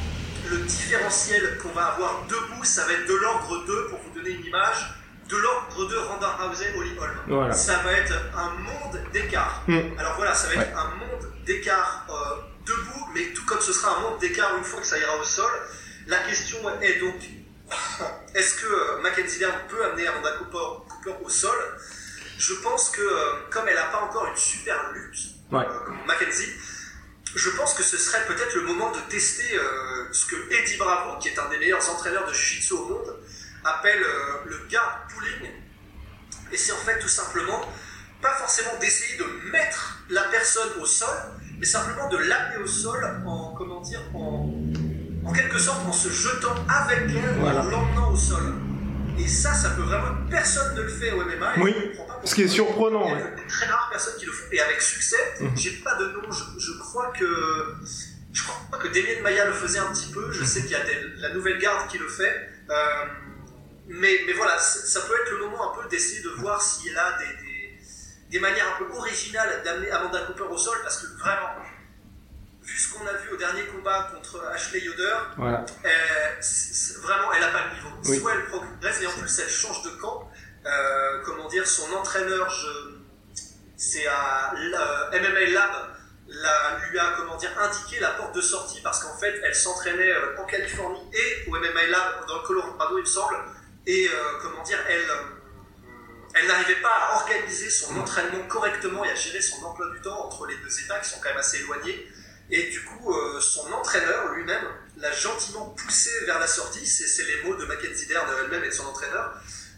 le 0.50 0.58
différentiel 0.58 1.58
qu'on 1.60 1.70
va 1.70 1.86
avoir 1.86 2.26
debout, 2.28 2.64
ça 2.64 2.86
va 2.86 2.94
être 2.94 3.08
de 3.08 3.16
l'ordre 3.16 3.66
2, 3.66 3.88
pour 3.88 4.00
vous 4.00 4.20
donner 4.20 4.36
une 4.36 4.46
image, 4.46 4.94
de 5.30 5.38
l'ordre 5.38 5.90
2 5.90 6.00
Ronda 6.00 6.28
Rousey, 6.42 6.74
Holly 6.78 6.92
Holm. 7.00 7.54
Ça 7.54 7.78
va 7.78 7.92
être 7.94 8.14
un 8.38 8.50
monde 8.62 9.00
d'écart. 9.14 9.64
Alors 9.98 10.16
voilà, 10.18 10.36
ça 10.36 10.48
va 10.50 10.62
être 10.62 10.78
un 10.78 10.96
monde 10.96 11.32
d'écart 11.46 12.06
debout, 12.66 13.08
mais 13.16 13.34
tout 13.34 13.46
comme 13.46 13.62
ce 13.62 13.74
sera 13.74 13.98
un 13.98 14.02
monde 14.02 14.20
d'écart 14.20 14.56
une 14.58 14.64
fois 14.64 14.80
que 14.80 14.88
ça 14.88 15.00
ira 15.00 15.18
au 15.18 15.24
sol. 15.24 15.52
La 16.08 16.18
question 16.20 16.58
est 16.82 17.00
donc, 17.00 17.16
est-ce 18.36 18.56
que 18.56 18.66
euh, 18.66 19.02
Mackenzie 19.02 19.40
Dern 19.40 19.58
peut 19.70 19.84
amener 19.86 20.08
Amanda 20.08 20.32
Cooper, 20.38 20.84
Cooper 20.90 21.16
au 21.24 21.30
sol? 21.30 21.56
Je 22.38 22.54
pense 22.56 22.90
que, 22.90 23.02
euh, 23.02 23.34
comme 23.50 23.68
elle 23.68 23.76
n'a 23.76 23.86
pas 23.86 24.02
encore 24.02 24.28
une 24.28 24.36
super 24.36 24.92
lutte, 24.92 25.20
euh, 25.54 25.64
comme 25.86 25.98
Mackenzie, 26.06 26.52
je 27.36 27.50
pense 27.52 27.74
que 27.74 27.84
ce 27.84 27.98
serait 27.98 28.26
peut-être 28.26 28.56
le 28.56 28.64
moment 28.64 28.92
de 28.92 29.00
tester 29.10 29.58
ce 30.12 30.26
que 30.28 30.36
Eddie 30.54 30.78
Bravo, 30.78 31.18
qui 31.18 31.30
est 31.30 31.40
un 31.40 31.50
des 31.50 31.58
meilleurs 31.58 31.90
entraîneurs 31.90 32.28
de 32.28 32.34
jiu-jitsu 32.34 32.74
au 32.74 32.86
monde, 32.86 33.20
appelle 33.66 34.06
le 34.46 34.58
guard 34.70 35.08
pulling. 35.08 35.50
Et 36.52 36.58
c'est 36.58 36.74
en 36.74 36.78
fait 36.78 37.00
tout 37.00 37.08
simplement 37.08 37.68
pas 38.22 38.34
forcément 38.36 38.78
d'essayer 38.80 39.18
de 39.18 39.26
mettre 39.52 40.04
la 40.10 40.24
personne 40.24 40.70
au 40.80 40.86
sol, 40.86 41.16
mais 41.60 41.66
simplement 41.66 42.08
de 42.10 42.18
l'amener 42.18 42.58
au 42.58 42.68
sol 42.68 43.04
en, 43.26 43.54
comment 43.56 43.82
dire, 43.82 44.02
en, 44.14 44.43
en 45.26 45.32
quelque 45.32 45.60
sorte 45.60 45.86
en 45.88 45.94
se 45.94 46.10
jetant 46.10 46.56
avec 46.68 47.10
voilà. 47.40 47.62
en 47.62 47.64
l'emmenant 47.66 48.12
au 48.12 48.16
sol. 48.16 48.54
Et 49.18 49.28
ça, 49.28 49.54
ça 49.54 49.72
peut 49.72 49.84
vraiment. 49.84 50.28
Personne 50.30 50.76
ne 50.76 50.82
le 50.82 50.90
fait 50.90 51.12
au 51.12 51.24
MMA. 51.24 51.54
oui. 51.62 51.76
Ce 52.24 52.36
qui 52.36 52.44
est 52.44 52.48
surprenant. 52.48 53.06
Il 53.06 53.12
y 53.12 53.22
a 53.22 53.28
des 53.28 53.48
très 53.48 53.66
rares 53.66 53.90
personnes 53.92 54.16
qui 54.18 54.26
le 54.26 54.32
font. 54.32 54.46
Et 54.52 54.60
avec 54.60 54.82
succès, 54.82 55.18
mhm. 55.40 55.52
j'ai 55.56 55.72
pas 55.84 55.96
de 55.96 56.06
nom. 56.06 56.32
Je, 56.32 56.80
crois 56.80 57.12
que. 57.12 57.76
Je 58.32 58.44
crois 58.44 58.80
que 58.80 58.88
Damien 58.88 59.22
Maya 59.22 59.46
le 59.46 59.54
faisait 59.54 59.80
un 59.80 59.92
petit 59.92 60.12
peu. 60.12 60.32
Je 60.32 60.44
sais 60.44 60.62
qu'il 60.62 60.72
y 60.72 60.76
a 60.76 60.84
la 61.18 61.34
nouvelle 61.34 61.60
garde 61.60 61.88
qui 61.90 61.98
le 61.98 62.08
fait. 62.08 62.50
Euh, 62.70 63.06
mais, 63.88 64.22
mais 64.26 64.34
voilà, 64.34 64.58
ça 64.58 65.02
peut 65.02 65.14
être 65.22 65.32
le 65.32 65.40
moment 65.40 65.74
un 65.74 65.82
peu 65.82 65.90
d'essayer 65.90 66.24
de 66.24 66.30
voir 66.30 66.62
s'il 66.62 66.98
a 66.98 67.18
des, 67.18 67.26
des, 67.26 67.80
des, 68.32 68.40
manières 68.40 68.66
un 68.76 68.84
peu 68.84 68.92
originales 68.96 69.62
d'amener 69.64 69.92
Amanda 69.92 70.20
Cooper 70.22 70.46
au 70.50 70.58
sol. 70.58 70.78
Parce 70.82 71.02
que 71.02 71.08
vraiment, 71.20 71.50
vu 72.64 72.78
ce 72.78 72.94
qu'on 72.94 73.06
a 73.06 73.14
vu 73.14 73.30
au 73.32 73.38
dernier 73.38 73.66
combat 73.66 74.10
contre 74.14 74.44
Ashley 74.54 74.82
Yoder, 74.82 75.16
voilà. 75.38 75.66
euh, 75.86 77.00
vraiment, 77.02 77.34
elle 77.34 77.42
n'a 77.42 77.50
pas 77.50 77.66
le 77.68 77.74
niveau. 77.76 77.90
Oui. 78.06 78.20
Soit 78.20 78.34
elle 78.34 78.46
progresse 78.46 79.02
et 79.02 79.08
en 79.08 79.12
plus 79.12 79.40
elle 79.40 79.50
change 79.50 79.84
de 79.84 79.90
camp. 80.02 80.30
Euh, 80.66 81.22
comment 81.26 81.48
dire, 81.50 81.68
son 81.68 81.92
entraîneur, 81.94 82.50
c'est 83.76 84.08
à 84.08 84.54
euh, 84.56 85.20
MMA 85.20 85.52
Lab, 85.52 85.72
la, 86.28 86.80
lui 86.90 86.98
a 86.98 87.14
comment 87.18 87.36
dire 87.36 87.52
indiqué 87.60 88.00
la 88.00 88.12
porte 88.12 88.34
de 88.34 88.42
sortie 88.42 88.80
parce 88.82 89.04
qu'en 89.04 89.16
fait 89.18 89.42
elle 89.44 89.54
s'entraînait 89.54 90.14
en 90.40 90.46
Californie 90.46 91.02
et 91.14 91.50
au 91.50 91.52
MMA 91.52 91.88
Lab 91.90 92.26
dans 92.28 92.42
le 92.42 92.48
Colorado 92.48 92.98
il 92.98 93.02
me 93.02 93.06
semble 93.06 93.36
et 93.86 94.10
comment 94.42 94.64
dire, 94.64 94.80
elle, 94.88 95.06
elle 96.36 96.48
n'arrivait 96.48 96.82
pas 96.82 96.90
à 96.90 97.16
organiser 97.18 97.70
son 97.70 98.00
entraînement 98.00 98.48
correctement 98.48 99.04
et 99.04 99.10
à 99.10 99.16
gérer 99.16 99.42
son 99.42 99.64
emploi 99.66 99.90
du 99.92 100.00
temps 100.00 100.26
entre 100.26 100.48
les 100.48 100.56
deux 100.58 100.80
états 100.80 101.00
qui 101.00 101.10
sont 101.10 101.20
quand 101.22 101.30
même 101.30 101.38
assez 101.38 101.58
éloignés. 101.58 102.08
Et 102.56 102.70
du 102.70 102.84
coup, 102.84 103.12
son 103.42 103.74
entraîneur 103.74 104.32
lui-même 104.34 104.64
l'a 104.98 105.12
gentiment 105.12 105.66
poussé 105.70 106.12
vers 106.28 106.40
la 106.40 106.46
sortie. 106.46 106.86
C'est 106.86 107.26
les 107.26 107.42
mots 107.44 107.56
de 107.56 107.66
Mackenzie 107.66 108.06
Dern 108.06 108.28
elle-même 108.44 108.64
et 108.64 108.70
de 108.70 108.74
son 108.74 108.86
entraîneur. 108.86 109.34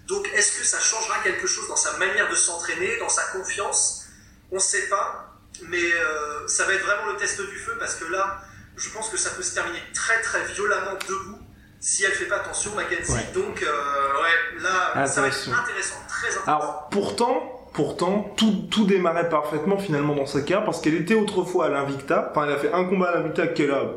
Donc, 0.08 0.30
est-ce 0.34 0.60
que 0.60 0.66
ça 0.66 0.80
changera 0.80 1.20
quelque 1.24 1.48
chose 1.48 1.70
dans 1.70 1.78
sa 1.78 1.94
manière 1.98 2.30
de 2.30 2.36
s'entraîner, 2.36 2.98
dans 3.00 3.10
sa 3.10 3.24
confiance? 3.28 4.08
On 4.52 4.56
ne 4.56 4.60
sait 4.60 4.88
pas. 4.90 5.32
Mais 5.64 5.94
euh, 5.94 6.48
ça 6.50 6.66
va 6.66 6.74
être 6.74 6.84
vraiment 6.84 7.14
le 7.14 7.18
test 7.18 7.40
du 7.40 7.58
feu 7.58 7.78
parce 7.80 7.96
que 7.96 8.06
là, 8.06 8.42
je 8.76 8.90
pense 8.90 9.08
que 9.10 9.16
ça 9.16 9.30
peut 9.30 9.42
se 9.42 9.54
terminer 9.54 9.82
très 9.94 10.22
très 10.22 10.44
violemment 10.48 10.98
debout 11.08 11.40
si 11.80 12.04
elle 12.04 12.12
fait 12.12 12.26
pas 12.26 12.38
attention, 12.38 12.76
Mackenzie. 12.76 13.14
Donc, 13.34 13.64
euh, 13.64 14.22
ouais, 14.22 14.62
là, 14.62 15.08
ça 15.08 15.22
va 15.22 15.28
être 15.28 15.50
intéressant, 15.50 15.96
très 16.10 16.28
intéressant. 16.28 16.52
Alors, 16.52 16.90
pourtant, 16.90 17.65
pourtant, 17.76 18.34
tout, 18.38 18.86
démarrait 18.86 19.30
parfaitement 19.30 19.78
finalement 19.78 20.16
dans 20.16 20.26
sa 20.26 20.40
carrière 20.40 20.64
parce 20.64 20.80
qu'elle 20.82 20.96
était 20.96 21.14
autrefois 21.14 21.66
à 21.66 21.70
l'Invicta. 21.70 22.32
Enfin, 22.32 22.48
elle 22.48 22.54
a 22.54 22.58
fait 22.58 22.72
un 22.72 22.86
combat 22.86 23.10
à 23.10 23.18
l'Invicta 23.18 23.48
qu'elle 23.48 23.72
a 23.72 23.94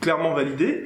clairement 0.00 0.34
validé. 0.34 0.84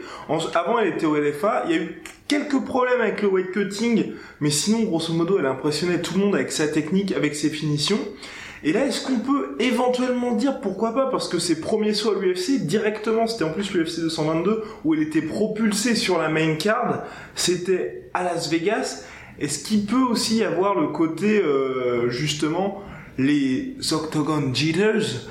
avant, 0.54 0.78
elle 0.78 0.88
était 0.88 1.06
au 1.06 1.16
LFA. 1.16 1.64
Il 1.66 1.74
y 1.74 1.78
a 1.78 1.82
eu 1.82 2.02
quelques 2.28 2.62
problèmes 2.64 3.00
avec 3.00 3.22
le 3.22 3.28
weight 3.28 3.50
cutting, 3.52 4.12
mais 4.40 4.50
sinon, 4.50 4.82
grosso 4.84 5.12
modo, 5.14 5.38
elle 5.38 5.46
a 5.46 5.50
impressionné 5.50 6.02
tout 6.02 6.14
le 6.14 6.20
monde 6.20 6.34
avec 6.34 6.52
sa 6.52 6.68
technique, 6.68 7.12
avec 7.12 7.34
ses 7.34 7.48
finitions. 7.48 7.98
Et 8.62 8.72
là, 8.72 8.84
est-ce 8.84 9.06
qu'on 9.06 9.20
peut 9.20 9.56
éventuellement 9.60 10.32
dire 10.32 10.60
pourquoi 10.60 10.92
pas? 10.92 11.06
Parce 11.06 11.28
que 11.28 11.38
ses 11.38 11.60
premiers 11.60 11.94
sauts 11.94 12.16
à 12.16 12.20
l'UFC, 12.20 12.66
directement, 12.66 13.26
c'était 13.26 13.44
en 13.44 13.52
plus 13.52 13.72
l'UFC 13.72 14.00
222, 14.00 14.64
où 14.84 14.94
elle 14.94 15.02
était 15.02 15.22
propulsée 15.22 15.94
sur 15.94 16.18
la 16.18 16.28
main 16.28 16.56
card, 16.56 17.04
c'était 17.34 18.10
à 18.14 18.24
Las 18.24 18.50
Vegas. 18.50 19.04
Est-ce 19.38 19.62
qu'il 19.62 19.86
peut 19.86 20.02
aussi 20.02 20.42
avoir 20.42 20.78
le 20.78 20.88
côté, 20.88 21.40
euh, 21.40 22.10
justement, 22.10 22.82
les 23.18 23.76
Octagon 23.92 24.52
Jitters 24.52 25.28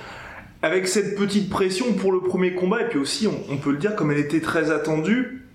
avec 0.62 0.88
cette 0.88 1.16
petite 1.16 1.50
pression 1.50 1.94
pour 1.94 2.12
le 2.12 2.22
premier 2.22 2.54
combat, 2.56 2.82
et 2.82 2.90
puis 2.90 3.00
aussi, 3.00 3.28
on, 3.28 3.58
peut 3.58 3.72
le 3.72 3.78
dire, 3.78 3.96
comme 3.96 4.12
elle 4.12 4.18
était 4.18 4.42
très 4.42 4.72
attendue, 4.72 5.46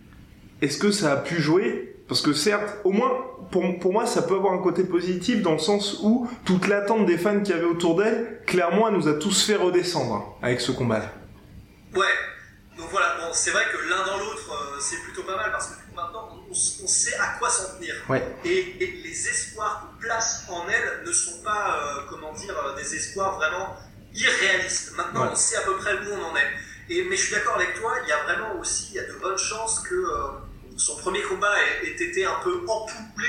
est-ce 0.60 0.78
que 0.78 0.90
ça 0.90 1.12
a 1.12 1.16
pu 1.16 1.40
jouer? 1.40 1.96
Parce 2.08 2.20
que 2.20 2.32
certes, 2.32 2.78
au 2.84 2.92
moins, 2.92 3.10
pour, 3.50 3.64
pour, 3.80 3.92
moi, 3.92 4.06
ça 4.06 4.22
peut 4.22 4.34
avoir 4.34 4.52
un 4.52 4.58
côté 4.58 4.84
positif 4.84 5.42
dans 5.42 5.52
le 5.52 5.58
sens 5.58 6.00
où 6.02 6.28
toute 6.44 6.68
l'attente 6.68 7.06
des 7.06 7.18
fans 7.18 7.40
qui 7.40 7.52
avaient 7.52 7.64
autour 7.64 7.96
d'elle, 7.96 8.40
clairement, 8.46 8.88
elle 8.88 8.94
nous 8.94 9.08
a 9.08 9.14
tous 9.14 9.44
fait 9.44 9.56
redescendre 9.56 10.36
avec 10.40 10.60
ce 10.60 10.72
combat-là. 10.72 11.10
Ouais, 11.94 12.06
donc 12.78 12.86
voilà, 12.90 13.16
bon, 13.18 13.28
c'est 13.32 13.50
vrai 13.50 13.64
que 13.72 13.88
l'un 13.90 14.06
dans 14.06 14.18
l'autre, 14.18 14.50
euh, 14.50 14.78
c'est 14.80 15.00
plutôt 15.02 15.22
pas 15.24 15.36
mal 15.36 15.50
parce 15.50 15.66
que 15.68 15.81
on, 16.52 16.86
sait 16.86 17.16
à 17.16 17.38
quoi 17.38 17.50
s'en 17.50 17.76
tenir. 17.76 17.94
Ouais. 18.08 18.22
Et, 18.44 19.00
les 19.02 19.28
espoirs 19.28 19.80
qu'on 19.80 20.00
place 20.00 20.44
en 20.48 20.68
elle 20.68 21.02
ne 21.06 21.12
sont 21.12 21.42
pas, 21.42 21.76
euh, 21.76 22.02
comment 22.08 22.32
dire, 22.32 22.56
euh, 22.56 22.76
des 22.76 22.94
espoirs 22.94 23.36
vraiment 23.36 23.76
irréaliste. 24.14 24.92
Maintenant, 24.96 25.30
on 25.32 25.34
sait 25.34 25.56
à 25.56 25.62
peu 25.62 25.76
près 25.76 25.94
où 25.94 26.12
on 26.12 26.24
en 26.24 26.36
est. 26.36 26.52
Et, 26.88 27.04
mais 27.04 27.16
je 27.16 27.26
suis 27.26 27.34
d'accord 27.34 27.56
avec 27.56 27.74
toi, 27.74 27.94
il 28.02 28.08
y 28.08 28.12
a 28.12 28.22
vraiment 28.24 28.58
aussi 28.58 28.88
il 28.90 28.96
y 28.96 28.98
a 28.98 29.04
de 29.04 29.14
bonnes 29.14 29.38
chances 29.38 29.80
que 29.80 29.94
euh, 29.94 30.28
son 30.76 30.96
premier 30.96 31.22
combat 31.22 31.54
ait, 31.84 31.90
été 31.90 32.24
un 32.24 32.40
peu 32.42 32.64
empouplé 32.68 33.28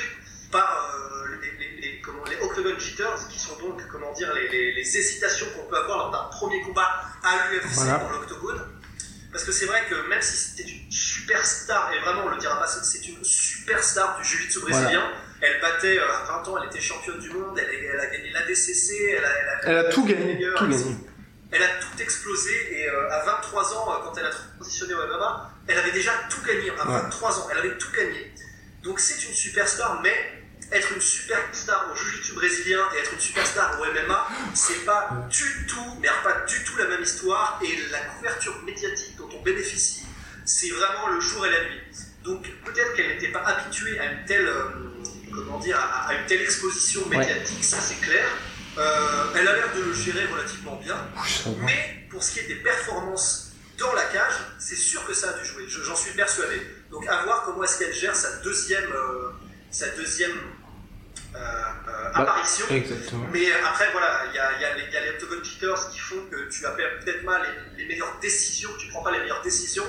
par 0.51 0.95
euh, 0.95 1.39
les, 1.41 1.81
les, 1.81 2.01
comment, 2.01 2.23
les, 2.25 2.37
Octagon 2.41 2.77
Jitters, 2.77 3.27
qui 3.29 3.39
sont 3.39 3.55
donc 3.59 3.81
comment 3.91 4.11
dire, 4.13 4.33
les, 4.33 4.97
hésitations 4.97 5.47
qu'on 5.55 5.69
peut 5.69 5.77
avoir 5.77 5.97
lors 5.97 6.11
d'un 6.11 6.37
premier 6.37 6.61
combat 6.61 7.05
à 7.23 7.49
l'UFC 7.49 7.87
dans 7.87 8.09
l'Octogone. 8.09 8.61
Parce 9.33 9.45
que 9.45 9.51
c'est 9.51 9.65
vrai 9.65 9.83
que 9.89 9.95
même 10.07 10.21
si 10.21 10.37
c'était 10.37 10.69
une 10.69 10.91
superstar, 10.91 11.91
et 11.91 11.99
vraiment 12.01 12.25
on 12.25 12.29
le 12.29 12.37
dira 12.37 12.59
pas, 12.59 12.67
c'est 12.67 13.07
une 13.07 13.23
superstar 13.23 14.19
du 14.19 14.23
jiu-jitsu 14.23 14.59
brésilien, 14.59 15.11
elle 15.41 15.59
battait, 15.59 15.97
euh, 15.97 16.07
à 16.07 16.23
20 16.43 16.47
ans, 16.47 16.57
elle 16.61 16.69
était 16.69 16.79
championne 16.79 17.19
du 17.19 17.31
monde, 17.31 17.59
elle, 17.59 17.99
a 17.99 18.05
gagné 18.05 18.29
l'ADCC, 18.29 19.15
elle 19.17 19.25
a, 19.25 19.29
elle 19.63 19.77
a, 19.77 19.83
tout 19.85 20.05
gagné. 20.05 20.39
Tout 20.55 20.67
gagné. 20.67 20.95
Elle 21.51 21.63
a 21.63 21.67
tout 21.67 22.01
explosé 22.01 22.79
et 22.79 22.87
euh, 22.87 23.11
à 23.11 23.25
23 23.25 23.73
ans, 23.73 23.91
euh, 23.91 24.03
quand 24.03 24.17
elle 24.17 24.27
a 24.27 24.31
transitionné 24.57 24.93
au 24.93 25.07
MMA, 25.07 25.51
elle 25.67 25.77
avait 25.79 25.91
déjà 25.91 26.11
tout 26.29 26.41
gagné. 26.45 26.69
À 26.79 26.85
23 26.85 27.39
ans, 27.39 27.47
elle 27.51 27.57
avait 27.57 27.77
tout 27.77 27.91
gagné. 27.91 28.31
Donc 28.83 28.99
c'est 28.99 29.27
une 29.27 29.33
superstar, 29.33 29.99
mais 30.01 30.15
être 30.71 30.91
une 30.93 31.01
superstar 31.01 31.89
au 31.91 31.95
jiu-jitsu 31.95 32.33
brésilien 32.33 32.79
et 32.95 32.99
être 32.99 33.13
une 33.13 33.19
superstar 33.19 33.79
au 33.79 33.85
MMA, 33.85 34.27
c'est 34.53 34.85
pas 34.85 35.09
du 35.29 35.67
tout, 35.67 35.97
mais 36.01 36.07
pas 36.23 36.41
du 36.41 36.63
tout 36.63 36.77
la 36.77 36.85
même 36.85 37.03
histoire. 37.03 37.59
Et 37.63 37.91
la 37.91 37.99
couverture 37.99 38.61
médiatique 38.63 39.15
bénéficie, 39.43 40.05
c'est 40.45 40.69
vraiment 40.69 41.09
le 41.09 41.19
jour 41.19 41.45
et 41.45 41.51
la 41.51 41.63
nuit. 41.63 41.81
Donc 42.23 42.49
peut-être 42.65 42.93
qu'elle 42.93 43.09
n'était 43.09 43.31
pas 43.31 43.41
habituée 43.41 43.99
à 43.99 44.11
une 44.11 44.25
telle 44.25 44.49
comment 45.33 45.59
dire, 45.59 45.77
à, 45.79 46.13
une 46.13 46.25
telle 46.25 46.41
exposition 46.41 47.05
médiatique, 47.07 47.63
ça 47.63 47.77
c'est 47.79 47.99
clair. 48.01 48.25
Euh, 48.77 49.25
elle 49.35 49.47
a 49.47 49.55
l'air 49.55 49.75
de 49.75 49.81
le 49.81 49.93
gérer 49.93 50.25
relativement 50.25 50.75
bien. 50.77 50.97
Mais 51.61 52.07
pour 52.09 52.23
ce 52.23 52.33
qui 52.33 52.39
est 52.39 52.47
des 52.47 52.55
performances 52.55 53.51
dans 53.77 53.93
la 53.93 54.05
cage, 54.05 54.33
c'est 54.59 54.75
sûr 54.75 55.05
que 55.05 55.13
ça 55.13 55.29
a 55.29 55.33
dû 55.33 55.45
jouer. 55.45 55.65
J'en 55.67 55.95
suis 55.95 56.13
persuadé. 56.13 56.61
Donc 56.91 57.07
à 57.07 57.23
voir 57.23 57.43
comment 57.43 57.63
est-ce 57.63 57.79
qu'elle 57.79 57.93
gère 57.93 58.15
sa 58.15 58.37
deuxième, 58.37 58.91
euh, 58.91 59.29
sa 59.69 59.89
deuxième 59.89 60.37
euh, 61.35 61.63
bah, 62.03 62.21
apparition. 62.21 62.65
Mais 63.31 63.51
après, 63.65 63.91
voilà, 63.91 64.25
il 64.29 64.35
y 64.35 64.39
a, 64.39 64.59
y 64.59 64.65
a, 64.65 64.75
les, 64.75 64.91
y 64.91 64.97
a 64.97 65.01
les 65.01 65.09
Octagon 65.11 65.41
qui 65.41 65.99
font 65.99 66.25
que 66.29 66.49
tu 66.49 66.65
as 66.65 66.71
peut-être 66.71 67.23
mal 67.23 67.41
les, 67.75 67.83
les, 67.83 67.89
meilleures 67.89 68.17
décisions, 68.21 68.69
tu 68.77 68.87
prends 68.89 69.03
pas 69.03 69.11
les 69.11 69.19
meilleures 69.19 69.41
décisions. 69.41 69.85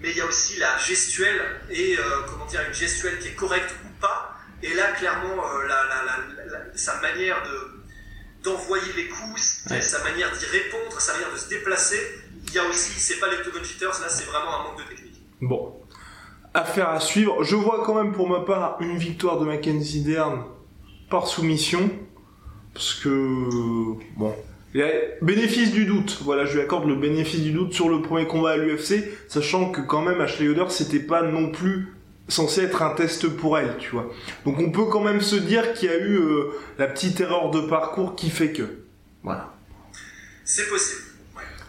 Mais 0.00 0.10
il 0.10 0.16
y 0.16 0.20
a 0.20 0.26
aussi 0.26 0.58
la 0.58 0.76
gestuelle 0.78 1.40
et 1.70 1.96
comment 2.28 2.44
dire, 2.46 2.60
une 2.66 2.74
gestuelle 2.74 3.18
qui 3.18 3.28
est 3.28 3.34
correcte 3.34 3.74
ou 3.84 4.00
pas. 4.00 4.34
Et 4.62 4.72
là, 4.74 4.92
clairement, 4.92 5.44
euh, 5.44 5.68
sa 6.74 7.00
manière 7.00 7.42
d'envoyer 8.42 8.92
les 8.96 9.08
coups, 9.08 9.66
sa 9.80 10.02
manière 10.04 10.30
d'y 10.32 10.46
répondre, 10.46 11.00
sa 11.00 11.12
manière 11.14 11.32
de 11.32 11.38
se 11.38 11.48
déplacer, 11.48 12.00
il 12.46 12.54
y 12.54 12.58
a 12.58 12.64
aussi, 12.64 12.98
c'est 12.98 13.18
pas 13.18 13.28
les 13.28 13.36
Octagon 13.36 13.62
Cheaters, 13.62 14.00
là 14.00 14.08
c'est 14.08 14.24
vraiment 14.24 14.60
un 14.60 14.62
manque 14.64 14.78
de 14.78 14.88
technique. 14.88 15.22
Bon, 15.40 15.82
affaire 16.54 16.88
à 16.90 17.00
suivre. 17.00 17.42
Je 17.42 17.56
vois 17.56 17.84
quand 17.84 17.94
même 17.94 18.12
pour 18.12 18.28
ma 18.28 18.40
part 18.40 18.78
une 18.80 18.96
victoire 18.96 19.38
de 19.38 19.44
Mackenzie 19.44 20.02
Dern 20.02 20.44
par 21.10 21.26
soumission, 21.26 21.90
parce 22.72 22.94
que 22.94 23.08
bon, 24.16 24.34
bénéfice 25.22 25.72
du 25.72 25.84
doute. 25.84 26.18
Voilà, 26.22 26.44
je 26.44 26.54
lui 26.54 26.60
accorde 26.60 26.86
le 26.86 26.96
bénéfice 26.96 27.40
du 27.40 27.52
doute 27.52 27.72
sur 27.72 27.88
le 27.88 28.02
premier 28.02 28.26
combat 28.26 28.52
à 28.52 28.56
l'UFC, 28.56 29.04
sachant 29.28 29.70
que 29.70 29.80
quand 29.80 30.02
même 30.02 30.20
Ashley 30.20 30.46
Yoder 30.46 30.66
c'était 30.68 31.00
pas 31.00 31.22
non 31.22 31.50
plus 31.50 31.94
censé 32.28 32.62
être 32.62 32.82
un 32.82 32.94
test 32.94 33.28
pour 33.28 33.58
elle, 33.58 33.76
tu 33.78 33.90
vois. 33.90 34.10
Donc 34.44 34.58
on 34.58 34.70
peut 34.70 34.86
quand 34.86 35.02
même 35.02 35.20
se 35.20 35.36
dire 35.36 35.74
qu'il 35.74 35.88
y 35.88 35.92
a 35.92 35.98
eu 35.98 36.16
euh, 36.16 36.50
la 36.78 36.86
petite 36.86 37.20
erreur 37.20 37.50
de 37.50 37.60
parcours 37.60 38.16
qui 38.16 38.30
fait 38.30 38.52
que. 38.52 38.62
Voilà. 39.22 39.54
C'est 40.44 40.68
possible. 40.68 41.02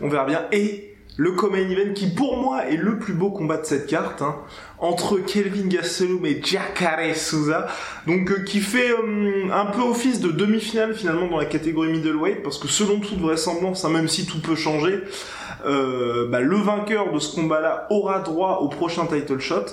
On 0.01 0.10
verra 0.10 0.25
bien. 0.25 0.46
Et 0.51 0.95
le 1.17 1.31
Common 1.31 1.57
Event 1.69 1.93
qui 1.93 2.07
pour 2.07 2.38
moi 2.38 2.67
est 2.67 2.77
le 2.77 2.98
plus 2.98 3.13
beau 3.13 3.29
combat 3.29 3.57
de 3.57 3.65
cette 3.65 3.88
carte, 3.88 4.22
hein, 4.22 4.36
entre 4.79 5.17
Kelvin 5.17 5.67
Gastelum 5.67 6.25
et 6.25 6.41
Jacare 6.43 7.15
Souza, 7.15 7.67
donc 8.05 8.29
euh, 8.31 8.43
qui 8.43 8.60
fait 8.60 8.91
euh, 8.91 9.50
un 9.51 9.65
peu 9.67 9.81
office 9.81 10.19
de 10.19 10.29
demi-finale 10.29 10.93
finalement 10.93 11.27
dans 11.27 11.38
la 11.38 11.45
catégorie 11.45 11.91
middleweight, 11.91 12.43
parce 12.43 12.57
que 12.57 12.67
selon 12.67 13.00
toute 13.00 13.19
vraisemblance, 13.19 13.86
hein, 13.86 13.89
même 13.89 14.10
si 14.10 14.25
tout 14.25 14.41
peut 14.41 14.55
changer, 14.55 15.00
bah, 15.65 16.39
le 16.39 16.57
vainqueur 16.57 17.12
de 17.12 17.19
ce 17.19 17.36
combat-là 17.36 17.88
aura 17.89 18.19
droit 18.19 18.60
au 18.62 18.67
prochain 18.67 19.05
title 19.05 19.39
shot. 19.39 19.65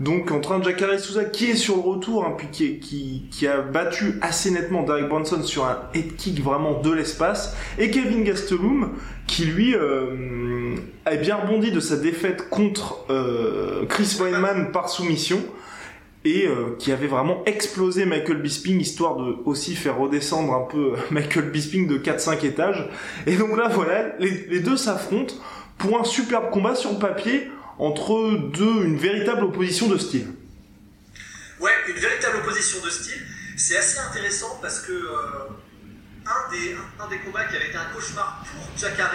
Donc 0.00 0.32
entre 0.32 0.52
un 0.52 0.62
Jacare 0.62 0.98
Souza 0.98 1.24
qui 1.24 1.50
est 1.50 1.54
sur 1.54 1.76
le 1.76 1.82
retour, 1.82 2.24
hein, 2.24 2.34
puis 2.36 2.48
qui, 2.50 3.28
qui, 3.30 3.46
a 3.46 3.60
battu 3.60 4.18
assez 4.20 4.50
nettement 4.50 4.82
Derek 4.82 5.08
Bronson 5.08 5.42
sur 5.42 5.64
un 5.64 5.78
head 5.94 6.16
kick 6.16 6.42
vraiment 6.42 6.80
de 6.80 6.90
l'espace, 6.90 7.56
et 7.78 7.90
Kevin 7.90 8.24
Gastelum 8.24 8.90
qui 9.26 9.44
lui 9.44 9.74
euh, 9.74 10.74
a 11.04 11.16
bien 11.16 11.36
rebondi 11.36 11.70
de 11.70 11.80
sa 11.80 11.96
défaite 11.96 12.48
contre 12.50 13.04
euh, 13.10 13.86
Chris 13.88 14.16
Weinman 14.20 14.72
par 14.72 14.88
soumission 14.88 15.38
et 16.24 16.46
euh, 16.46 16.76
qui 16.78 16.92
avait 16.92 17.08
vraiment 17.08 17.42
explosé 17.46 18.04
Michael 18.04 18.40
Bisping 18.42 18.80
histoire 18.80 19.16
de 19.16 19.36
aussi 19.44 19.74
faire 19.74 19.98
redescendre 19.98 20.52
un 20.54 20.66
peu 20.70 20.94
Michael 21.10 21.50
Bisping 21.50 21.88
de 21.88 21.98
4-5 21.98 22.44
étages. 22.46 22.88
Et 23.26 23.36
donc 23.36 23.56
là 23.56 23.68
voilà, 23.68 24.14
les, 24.18 24.46
les 24.48 24.60
deux 24.60 24.76
s'affrontent 24.76 25.34
pour 25.78 25.98
un 25.98 26.04
superbe 26.04 26.50
combat 26.50 26.74
sur 26.74 26.92
le 26.92 26.98
papier 26.98 27.50
entre 27.78 28.38
deux, 28.52 28.84
une 28.84 28.96
véritable 28.96 29.44
opposition 29.44 29.88
de 29.88 29.98
style. 29.98 30.28
Ouais, 31.60 31.72
une 31.88 31.96
véritable 31.96 32.36
opposition 32.38 32.84
de 32.84 32.90
style. 32.90 33.22
C'est 33.56 33.76
assez 33.76 33.98
intéressant 33.98 34.58
parce 34.60 34.80
que 34.80 34.92
euh, 34.92 35.48
un, 36.26 36.50
des, 36.52 36.76
un, 37.00 37.08
des 37.08 37.18
combats 37.18 37.44
qui 37.44 37.56
avait 37.56 37.68
été 37.68 37.76
un 37.76 37.92
cauchemar 37.94 38.44
pour 38.50 38.78
Jacare, 38.78 39.12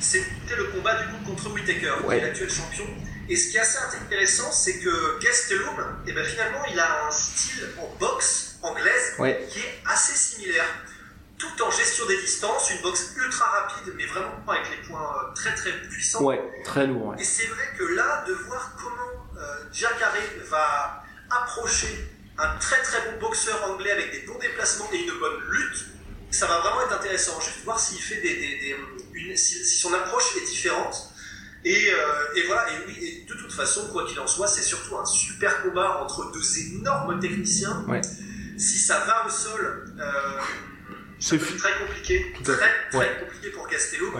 c'était 0.00 0.56
le 0.56 0.64
combat 0.64 0.94
du 1.02 1.08
coup 1.08 1.30
contre 1.30 1.52
Whitaker, 1.52 1.92
qui 2.06 2.14
est 2.14 2.20
l'actuel 2.20 2.50
champion. 2.50 2.84
Et 3.30 3.36
ce 3.36 3.50
qui 3.50 3.56
est 3.58 3.60
assez 3.60 3.78
intéressant, 3.96 4.50
c'est 4.50 4.80
que 4.80 5.20
Gastelum, 5.20 5.78
et 6.04 6.10
eh 6.10 6.12
ben 6.12 6.24
finalement, 6.24 6.64
il 6.68 6.78
a 6.80 7.06
un 7.06 7.10
style 7.12 7.64
en 7.78 7.86
boxe 8.00 8.56
anglaise 8.60 9.14
qui 9.48 9.60
est 9.60 9.82
assez 9.86 10.14
similaire 10.14 10.66
tout 11.38 11.62
en 11.62 11.70
gestion 11.70 12.06
des 12.06 12.20
distances, 12.20 12.70
une 12.70 12.82
boxe 12.82 13.14
ultra 13.16 13.46
rapide, 13.46 13.94
mais 13.96 14.04
vraiment 14.06 14.34
avec 14.48 14.68
les 14.70 14.88
points 14.88 15.00
euh, 15.00 15.32
très 15.34 15.54
très 15.54 15.72
puissants. 15.88 16.22
Ouais, 16.22 16.40
très 16.64 16.88
lourd. 16.88 17.14
Et 17.18 17.24
c'est 17.24 17.46
vrai 17.46 17.64
que 17.78 17.84
là, 17.84 18.24
de 18.26 18.34
voir 18.34 18.76
comment 18.76 19.40
euh, 19.40 19.64
Jacare 19.72 20.12
va 20.50 21.04
approcher 21.30 22.10
un 22.36 22.56
très 22.56 22.82
très 22.82 23.10
bon 23.10 23.20
boxeur 23.20 23.70
anglais 23.70 23.92
avec 23.92 24.10
des 24.10 24.26
bons 24.26 24.38
déplacements 24.38 24.88
et 24.92 24.98
une 24.98 25.18
bonne 25.18 25.40
lutte, 25.50 25.86
ça 26.30 26.46
va 26.46 26.58
vraiment 26.58 26.82
être 26.82 26.94
intéressant. 26.94 27.40
Je 27.40 27.46
vais 27.46 27.64
voir 27.64 27.78
s'il 27.78 28.02
fait 28.02 28.20
des, 28.20 28.34
des, 28.34 28.76
une, 29.14 29.36
si, 29.36 29.64
son 29.64 29.94
approche 29.94 30.36
est 30.36 30.46
différente. 30.46 31.09
Et, 31.64 31.90
euh, 31.92 32.36
et 32.36 32.42
voilà, 32.46 32.66
et 32.72 32.76
oui, 32.86 32.98
et 33.02 33.26
de 33.28 33.34
toute 33.34 33.52
façon, 33.52 33.88
quoi 33.88 34.06
qu'il 34.06 34.18
en 34.18 34.26
soit, 34.26 34.48
c'est 34.48 34.62
surtout 34.62 34.96
un 34.96 35.04
super 35.04 35.62
combat 35.62 36.00
entre 36.02 36.32
deux 36.32 36.58
énormes 36.58 37.20
techniciens. 37.20 37.84
Ouais. 37.86 38.00
Si 38.56 38.78
ça 38.78 39.00
va 39.00 39.26
au 39.26 39.30
sol, 39.30 39.94
euh, 39.98 40.12
c'est 41.18 41.38
très 41.38 41.78
compliqué, 41.78 42.34
très 42.42 42.88
très 42.90 43.20
compliqué 43.20 43.50
pour 43.50 43.68
Castello, 43.68 44.12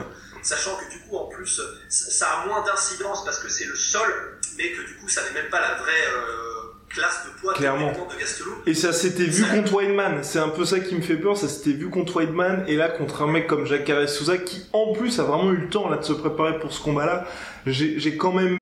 sachant 0.43 0.77
que 0.77 0.91
du 0.91 0.99
coup, 1.01 1.17
en 1.17 1.27
plus, 1.29 1.61
ça 1.89 2.27
a 2.27 2.47
moins 2.47 2.63
d'incidence 2.65 3.25
parce 3.25 3.39
que 3.39 3.49
c'est 3.49 3.67
le 3.67 3.77
sol, 3.77 4.39
mais 4.57 4.73
que 4.73 4.83
du 4.83 4.95
coup, 4.97 5.09
ça 5.09 5.23
n'est 5.25 5.33
même 5.33 5.51
pas 5.51 5.61
la 5.61 5.75
vraie. 5.77 6.07
Euh, 6.15 6.50
classe 6.91 7.25
de 7.27 7.41
poids 7.41 7.55
Clairement. 7.55 7.93
de. 7.93 8.71
Et 8.71 8.75
ça 8.75 8.93
s'était 8.93 9.25
vu 9.25 9.45
contre 9.45 9.75
Weidman. 9.75 10.23
C'est 10.23 10.39
un 10.41 10.49
peu 10.49 10.65
ça 10.65 10.81
qui 10.81 10.95
me 10.95 11.01
fait 11.01 11.17
peur. 11.17 11.37
Ça 11.37 11.49
s'était 11.49 11.73
vu 11.73 11.89
contre 11.89 12.17
Weidman 12.21 12.65
et 12.67 12.77
là 12.77 12.89
contre 12.89 13.23
un 13.23 13.27
mec 13.29 13.47
comme 13.47 13.65
Jacare 13.67 14.09
Souza 14.09 14.37
qui 14.39 14.63
en 14.73 14.93
plus 14.93 15.19
a 15.21 15.25
vraiment 15.25 15.51
eu 15.53 15.57
le 15.57 15.69
temps 15.71 15.89
là 15.89 15.97
de 15.99 16.05
se 16.05 16.13
préparer 16.13 16.59
pour 16.59 16.73
ce 16.73 16.83
combat-là. 16.83 17.27
J'ai 17.67 18.17
quand 18.17 18.33
même. 18.33 18.59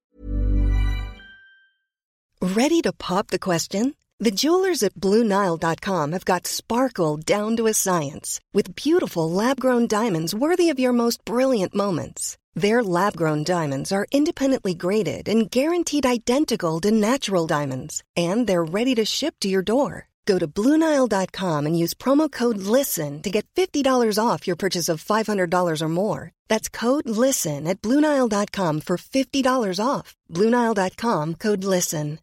Ready 2.41 2.83
to 2.83 2.93
pop 2.93 3.29
the 3.29 3.39
question? 3.39 3.95
The 4.21 4.31
jewelers 4.33 4.83
at 4.83 4.95
BlueNile.com 4.95 6.13
have 6.13 6.25
got 6.25 6.47
sparkle 6.47 7.17
down 7.19 7.57
to 7.57 7.67
a 7.67 7.73
science 7.73 8.41
with 8.53 8.75
beautiful 8.75 9.31
lab-grown 9.31 9.87
diamonds 9.87 10.35
worthy 10.35 10.71
of 10.71 10.79
your 10.79 10.93
most 10.93 11.25
brilliant 11.25 11.73
moments. 11.75 12.37
Their 12.59 12.83
lab 12.83 13.15
grown 13.17 13.45
diamonds 13.45 13.93
are 13.93 14.09
independently 14.11 14.75
graded 14.75 15.29
and 15.29 15.49
guaranteed 15.49 16.05
identical 16.05 16.81
to 16.81 16.91
natural 16.91 17.47
diamonds, 17.47 18.03
and 18.17 18.49
they're 18.49 18.65
ready 18.65 18.97
to 18.97 19.05
ship 19.05 19.37
to 19.41 19.49
your 19.49 19.63
door. 19.63 20.09
Go 20.27 20.41
to 20.41 20.49
Bluenile.com 20.49 21.67
and 21.67 21.79
use 21.79 21.95
promo 21.95 22.29
code 22.29 22.59
LISTEN 22.59 23.23
to 23.23 23.31
get 23.31 23.47
$50 23.55 24.19
off 24.19 24.49
your 24.49 24.57
purchase 24.57 24.89
of 24.89 25.03
$500 25.03 25.81
or 25.81 25.89
more. 25.89 26.33
That's 26.49 26.69
code 26.69 27.09
LISTEN 27.09 27.69
at 27.69 27.81
Bluenile.com 27.81 28.81
for 28.81 28.97
$50 28.97 29.81
off. 29.81 30.17
Bluenile.com 30.29 31.35
code 31.37 31.65
LISTEN. 31.65 32.19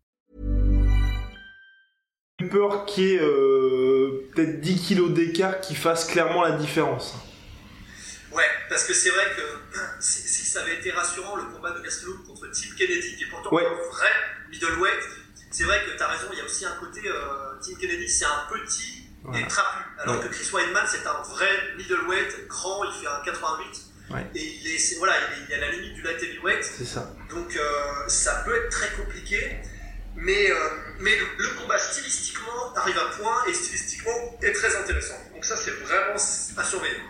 Peur 2.52 2.86
qu'il 2.86 3.04
y 3.06 3.14
ait 3.14 3.22
euh, 3.22 4.30
peut-être 4.36 4.60
10 4.60 4.82
kilos 4.82 5.14
d'écart 5.14 5.62
qui 5.62 5.76
fasse 5.76 6.04
clairement 6.04 6.44
la 6.44 6.58
différence. 6.58 7.16
Ouais, 8.34 8.44
parce 8.68 8.84
que 8.84 8.94
c'est 8.94 9.12
vrai 9.12 9.24
que 9.38 9.65
si, 10.00 10.46
ça 10.46 10.62
avait 10.62 10.76
été 10.76 10.92
rassurant 10.92 11.36
le 11.36 11.44
combat 11.44 11.72
de 11.72 11.82
Gastelum 11.82 12.24
contre 12.24 12.48
Tim 12.48 12.76
Kennedy, 12.78 13.16
qui 13.16 13.24
est 13.24 13.28
pourtant 13.28 13.58
un 13.58 13.90
vrai 13.92 14.12
middleweight, 14.50 15.04
c'est 15.52 15.64
vrai 15.64 15.82
que 15.86 15.96
tu 15.96 16.04
as 16.04 16.08
raison, 16.08 16.28
il 16.34 16.40
y 16.40 16.42
a 16.42 16.46
aussi 16.46 16.66
un 16.66 16.76
côté. 16.80 17.02
Euh, 17.06 17.60
Tim 17.62 17.76
Kennedy, 17.80 18.10
c'est 18.10 18.26
un 18.26 18.48
petit 18.52 19.06
et 19.34 19.48
trapu, 19.48 19.84
alors 20.00 20.22
que 20.22 20.28
Chris 20.28 20.50
Weidman, 20.54 20.86
c'est 20.88 21.08
un 21.08 21.22
vrai 21.24 21.50
middleweight, 21.78 22.48
grand, 22.48 22.84
il 22.84 22.94
fait 23.02 23.08
un 23.08 23.22
88. 23.24 23.82
Et 24.36 24.40
il 24.40 24.68
est, 24.68 24.98
voilà, 24.98 25.14
il 25.36 25.52
est, 25.52 25.56
à 25.56 25.60
la 25.60 25.72
limite 25.72 25.96
du 25.96 26.02
light 26.04 26.22
heavyweight. 26.22 26.64
C'est 26.64 26.86
ça. 26.86 27.12
Donc 27.30 27.56
euh, 27.56 28.08
ça 28.08 28.44
peut 28.46 28.56
être 28.56 28.70
très 28.70 28.92
compliqué. 28.92 29.58
Mais, 30.18 30.50
euh, 30.50 30.56
mais 31.00 31.12
le, 31.38 31.48
combat 31.60 31.78
stylistiquement 31.78 32.74
arrive 32.76 32.98
à 32.98 33.18
point 33.18 33.46
et 33.48 33.54
stylistiquement 33.54 34.38
est 34.42 34.54
très 34.54 34.74
intéressant. 34.76 35.16
Donc 35.34 35.44
ça 35.44 35.58
c'est 35.58 35.72
vraiment 35.72 36.16
à 36.16 36.64
surveiller. 36.64 37.02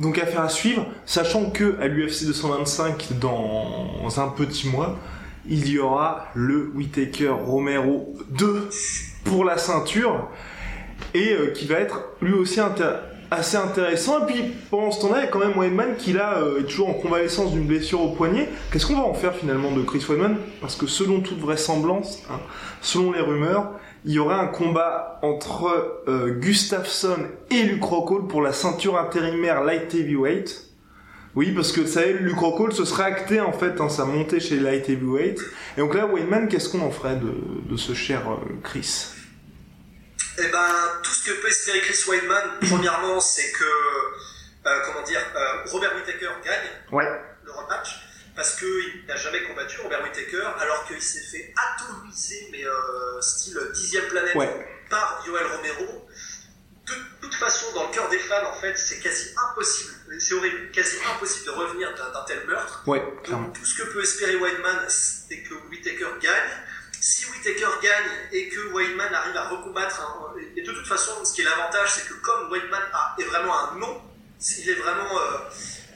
Donc 0.00 0.18
affaire 0.18 0.40
à 0.40 0.48
suivre, 0.48 0.86
sachant 1.06 1.50
que 1.50 1.78
à 1.80 1.86
l'UFC 1.86 2.26
225 2.26 3.18
dans 3.20 4.08
un 4.18 4.28
petit 4.28 4.68
mois, 4.68 4.98
il 5.48 5.68
y 5.68 5.78
aura 5.78 6.26
le 6.34 6.72
Whitaker 6.74 7.28
Romero 7.28 8.12
2 8.30 8.70
pour 9.24 9.44
la 9.44 9.56
ceinture 9.56 10.28
et 11.12 11.34
euh, 11.34 11.52
qui 11.52 11.66
va 11.66 11.76
être 11.76 12.06
lui 12.20 12.32
aussi 12.32 12.58
assez 13.30 13.56
intéressant. 13.56 14.26
Et 14.26 14.32
puis 14.32 14.42
pendant 14.68 14.90
ce 14.90 15.00
temps-là, 15.02 15.18
il 15.18 15.24
y 15.24 15.28
a 15.28 15.30
quand 15.30 15.38
même 15.38 15.56
Weidman 15.56 15.96
qui 15.96 16.12
là 16.12 16.38
euh, 16.38 16.60
est 16.60 16.64
toujours 16.64 16.88
en 16.88 16.94
convalescence 16.94 17.52
d'une 17.52 17.66
blessure 17.66 18.00
au 18.00 18.10
poignet. 18.10 18.48
Qu'est-ce 18.72 18.86
qu'on 18.86 18.96
va 18.96 19.04
en 19.04 19.14
faire 19.14 19.34
finalement 19.34 19.70
de 19.70 19.82
Chris 19.82 20.04
Weidman? 20.08 20.38
Parce 20.60 20.74
que 20.74 20.88
selon 20.88 21.20
toute 21.20 21.38
vraisemblance, 21.38 22.24
hein, 22.32 22.40
selon 22.80 23.12
les 23.12 23.20
rumeurs, 23.20 23.70
il 24.04 24.12
y 24.12 24.18
aurait 24.18 24.34
un 24.34 24.48
combat 24.48 25.18
entre 25.22 26.02
euh, 26.08 26.30
Gustafsson 26.30 27.26
et 27.50 27.62
Luke 27.62 27.84
Rockhold 27.84 28.28
pour 28.28 28.42
la 28.42 28.52
ceinture 28.52 28.98
intérimaire 28.98 29.62
light 29.64 29.94
heavyweight. 29.94 30.62
Oui, 31.34 31.52
parce 31.52 31.72
que 31.72 31.86
ça, 31.86 32.04
Luke 32.04 32.38
Rockhold 32.38 32.74
se 32.74 32.84
serait 32.84 33.04
acté 33.04 33.40
en 33.40 33.52
fait 33.52 33.80
hein, 33.80 33.88
sa 33.88 34.04
montée 34.04 34.40
chez 34.40 34.56
light 34.56 34.88
heavyweight. 34.88 35.40
Et 35.76 35.80
donc 35.80 35.94
là, 35.94 36.06
Wayman, 36.06 36.48
qu'est-ce 36.48 36.68
qu'on 36.68 36.82
en 36.82 36.90
ferait 36.90 37.16
de, 37.16 37.76
ce 37.76 37.94
cher 37.94 38.30
euh, 38.30 38.36
Chris? 38.62 39.06
Eh 40.38 40.48
ben, 40.48 40.68
tout 41.02 41.10
ce 41.10 41.30
que 41.30 41.40
peut 41.40 41.48
espérer 41.48 41.80
Chris 41.80 41.98
Weidman, 42.08 42.42
premièrement, 42.68 43.20
c'est 43.20 43.50
que, 43.52 44.68
euh, 44.68 44.80
comment 44.86 45.04
dire, 45.04 45.20
Robert 45.66 45.94
Whittaker 45.96 46.30
gagne 46.44 46.68
ouais. 46.92 47.04
le 47.44 47.52
rematch 47.52 48.04
parce 48.34 48.56
qu'il 48.56 49.04
n'a 49.06 49.16
jamais 49.16 49.42
combattu 49.44 49.80
Robert 49.80 50.02
Whittaker, 50.02 50.44
alors 50.58 50.84
qu'il 50.86 51.00
s'est 51.00 51.20
fait 51.20 51.54
atomiser, 51.56 52.48
mais 52.50 52.64
euh, 52.66 53.20
style 53.20 53.58
dixième 53.74 54.06
planète, 54.06 54.36
par 54.90 55.22
Yoel 55.26 55.46
Romero. 55.46 56.08
De 56.86 56.94
toute 57.20 57.34
façon, 57.34 57.72
dans 57.74 57.88
le 57.88 57.94
cœur 57.94 58.08
des 58.10 58.18
fans, 58.18 58.46
en 58.46 58.54
fait, 58.54 58.76
c'est 58.76 58.98
quasi 58.98 59.30
impossible, 59.50 59.94
c'est 60.18 60.34
horrible, 60.34 60.70
quasi 60.70 60.96
impossible 61.14 61.46
de 61.46 61.50
revenir 61.52 61.94
d'un 61.94 62.24
tel 62.26 62.44
meurtre. 62.46 62.82
Ouais, 62.86 63.02
Donc, 63.30 63.54
tout 63.54 63.64
ce 63.64 63.74
que 63.74 63.88
peut 63.90 64.02
espérer 64.02 64.36
Whiteman, 64.36 64.84
c'est 64.88 65.42
que 65.42 65.54
Whittaker 65.70 66.18
gagne. 66.20 66.50
Si 67.00 67.26
Whittaker 67.30 67.68
gagne 67.82 68.10
et 68.32 68.48
que 68.48 68.72
Whiteman 68.72 69.14
arrive 69.14 69.36
à 69.36 69.48
recombattre, 69.48 70.34
et 70.56 70.62
de 70.62 70.72
toute 70.72 70.86
façon, 70.86 71.24
ce 71.24 71.32
qui 71.32 71.40
est 71.40 71.44
l'avantage, 71.44 71.90
c'est 71.94 72.06
que 72.06 72.14
comme 72.14 72.50
Whiteman 72.50 72.82
est 73.18 73.24
vraiment 73.24 73.70
un 73.70 73.78
nom, 73.78 74.02
il 74.58 74.70
est 74.70 74.74
vraiment. 74.74 75.18
Euh, 75.18 75.38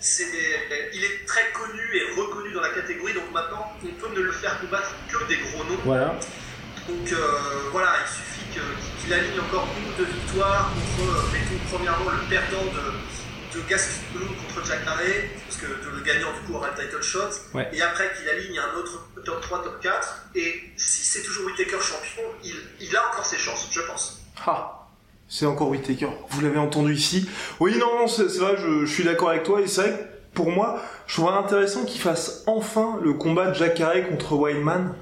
il 0.00 1.04
est 1.04 1.26
très 1.26 1.50
connu 1.52 1.82
et 1.94 2.20
reconnu 2.20 2.52
dans 2.52 2.60
la 2.60 2.70
catégorie, 2.70 3.14
donc 3.14 3.30
maintenant 3.32 3.72
on 3.82 3.86
peut 3.86 4.14
ne 4.14 4.20
le 4.20 4.32
faire 4.32 4.60
combattre 4.60 4.94
que 5.08 5.24
des 5.28 5.36
gros 5.36 5.64
noms. 5.64 5.78
Voilà. 5.84 6.14
Donc 6.88 7.12
euh, 7.12 7.38
voilà, 7.72 7.96
il 8.02 8.08
suffit 8.08 8.60
qu'il 9.02 9.12
aligne 9.12 9.40
encore 9.40 9.68
une 9.78 9.92
ou 9.92 9.96
deux 9.96 10.04
victoires 10.12 10.70
contre, 10.72 11.10
euh, 11.10 11.32
mettons 11.32 11.76
premièrement 11.76 12.10
le 12.10 12.28
perdant 12.28 12.64
de, 12.64 13.58
de 13.58 13.68
Gastelum 13.68 14.28
contre 14.36 14.66
Jack 14.66 14.80
Harry, 14.86 15.12
parce 15.46 15.60
que 15.60 15.66
de 15.66 15.96
le 15.96 16.02
gagnant 16.02 16.32
du 16.32 16.40
coup 16.46 16.54
aura 16.54 16.70
le 16.70 16.82
title 16.82 17.02
shot, 17.02 17.30
et 17.72 17.82
après 17.82 18.12
qu'il 18.14 18.28
aligne 18.28 18.58
un 18.58 18.78
autre 18.78 19.06
top 19.24 19.40
3, 19.42 19.64
top 19.64 19.80
4, 19.80 20.26
et 20.34 20.70
si 20.76 21.04
c'est 21.04 21.22
toujours 21.22 21.46
Whitaker 21.46 21.80
champion, 21.80 22.22
il, 22.44 22.54
il 22.80 22.96
a 22.96 23.08
encore 23.08 23.26
ses 23.26 23.38
chances, 23.38 23.68
je 23.70 23.80
pense. 23.82 24.20
Ha 24.46 24.77
c'est 25.28 25.46
encore 25.46 25.68
Whittaker. 25.68 26.08
Vous 26.30 26.40
l'avez 26.40 26.58
entendu 26.58 26.94
ici. 26.94 27.28
Oui, 27.60 27.74
non, 27.78 28.06
c'est 28.06 28.24
vrai, 28.38 28.56
je, 28.56 28.86
suis 28.86 29.04
d'accord 29.04 29.28
avec 29.30 29.42
toi. 29.42 29.60
Et 29.60 29.66
c'est 29.66 29.82
vrai 29.82 29.90
que 29.90 30.34
pour 30.34 30.50
moi, 30.50 30.80
je 31.06 31.14
trouve 31.14 31.30
intéressant 31.30 31.84
qu'il 31.84 32.00
fasse 32.00 32.44
enfin 32.46 32.98
le 33.02 33.12
combat 33.12 33.48
de 33.48 33.54
Jacare 33.54 34.08
contre 34.08 34.32
Wildman. 34.34 34.94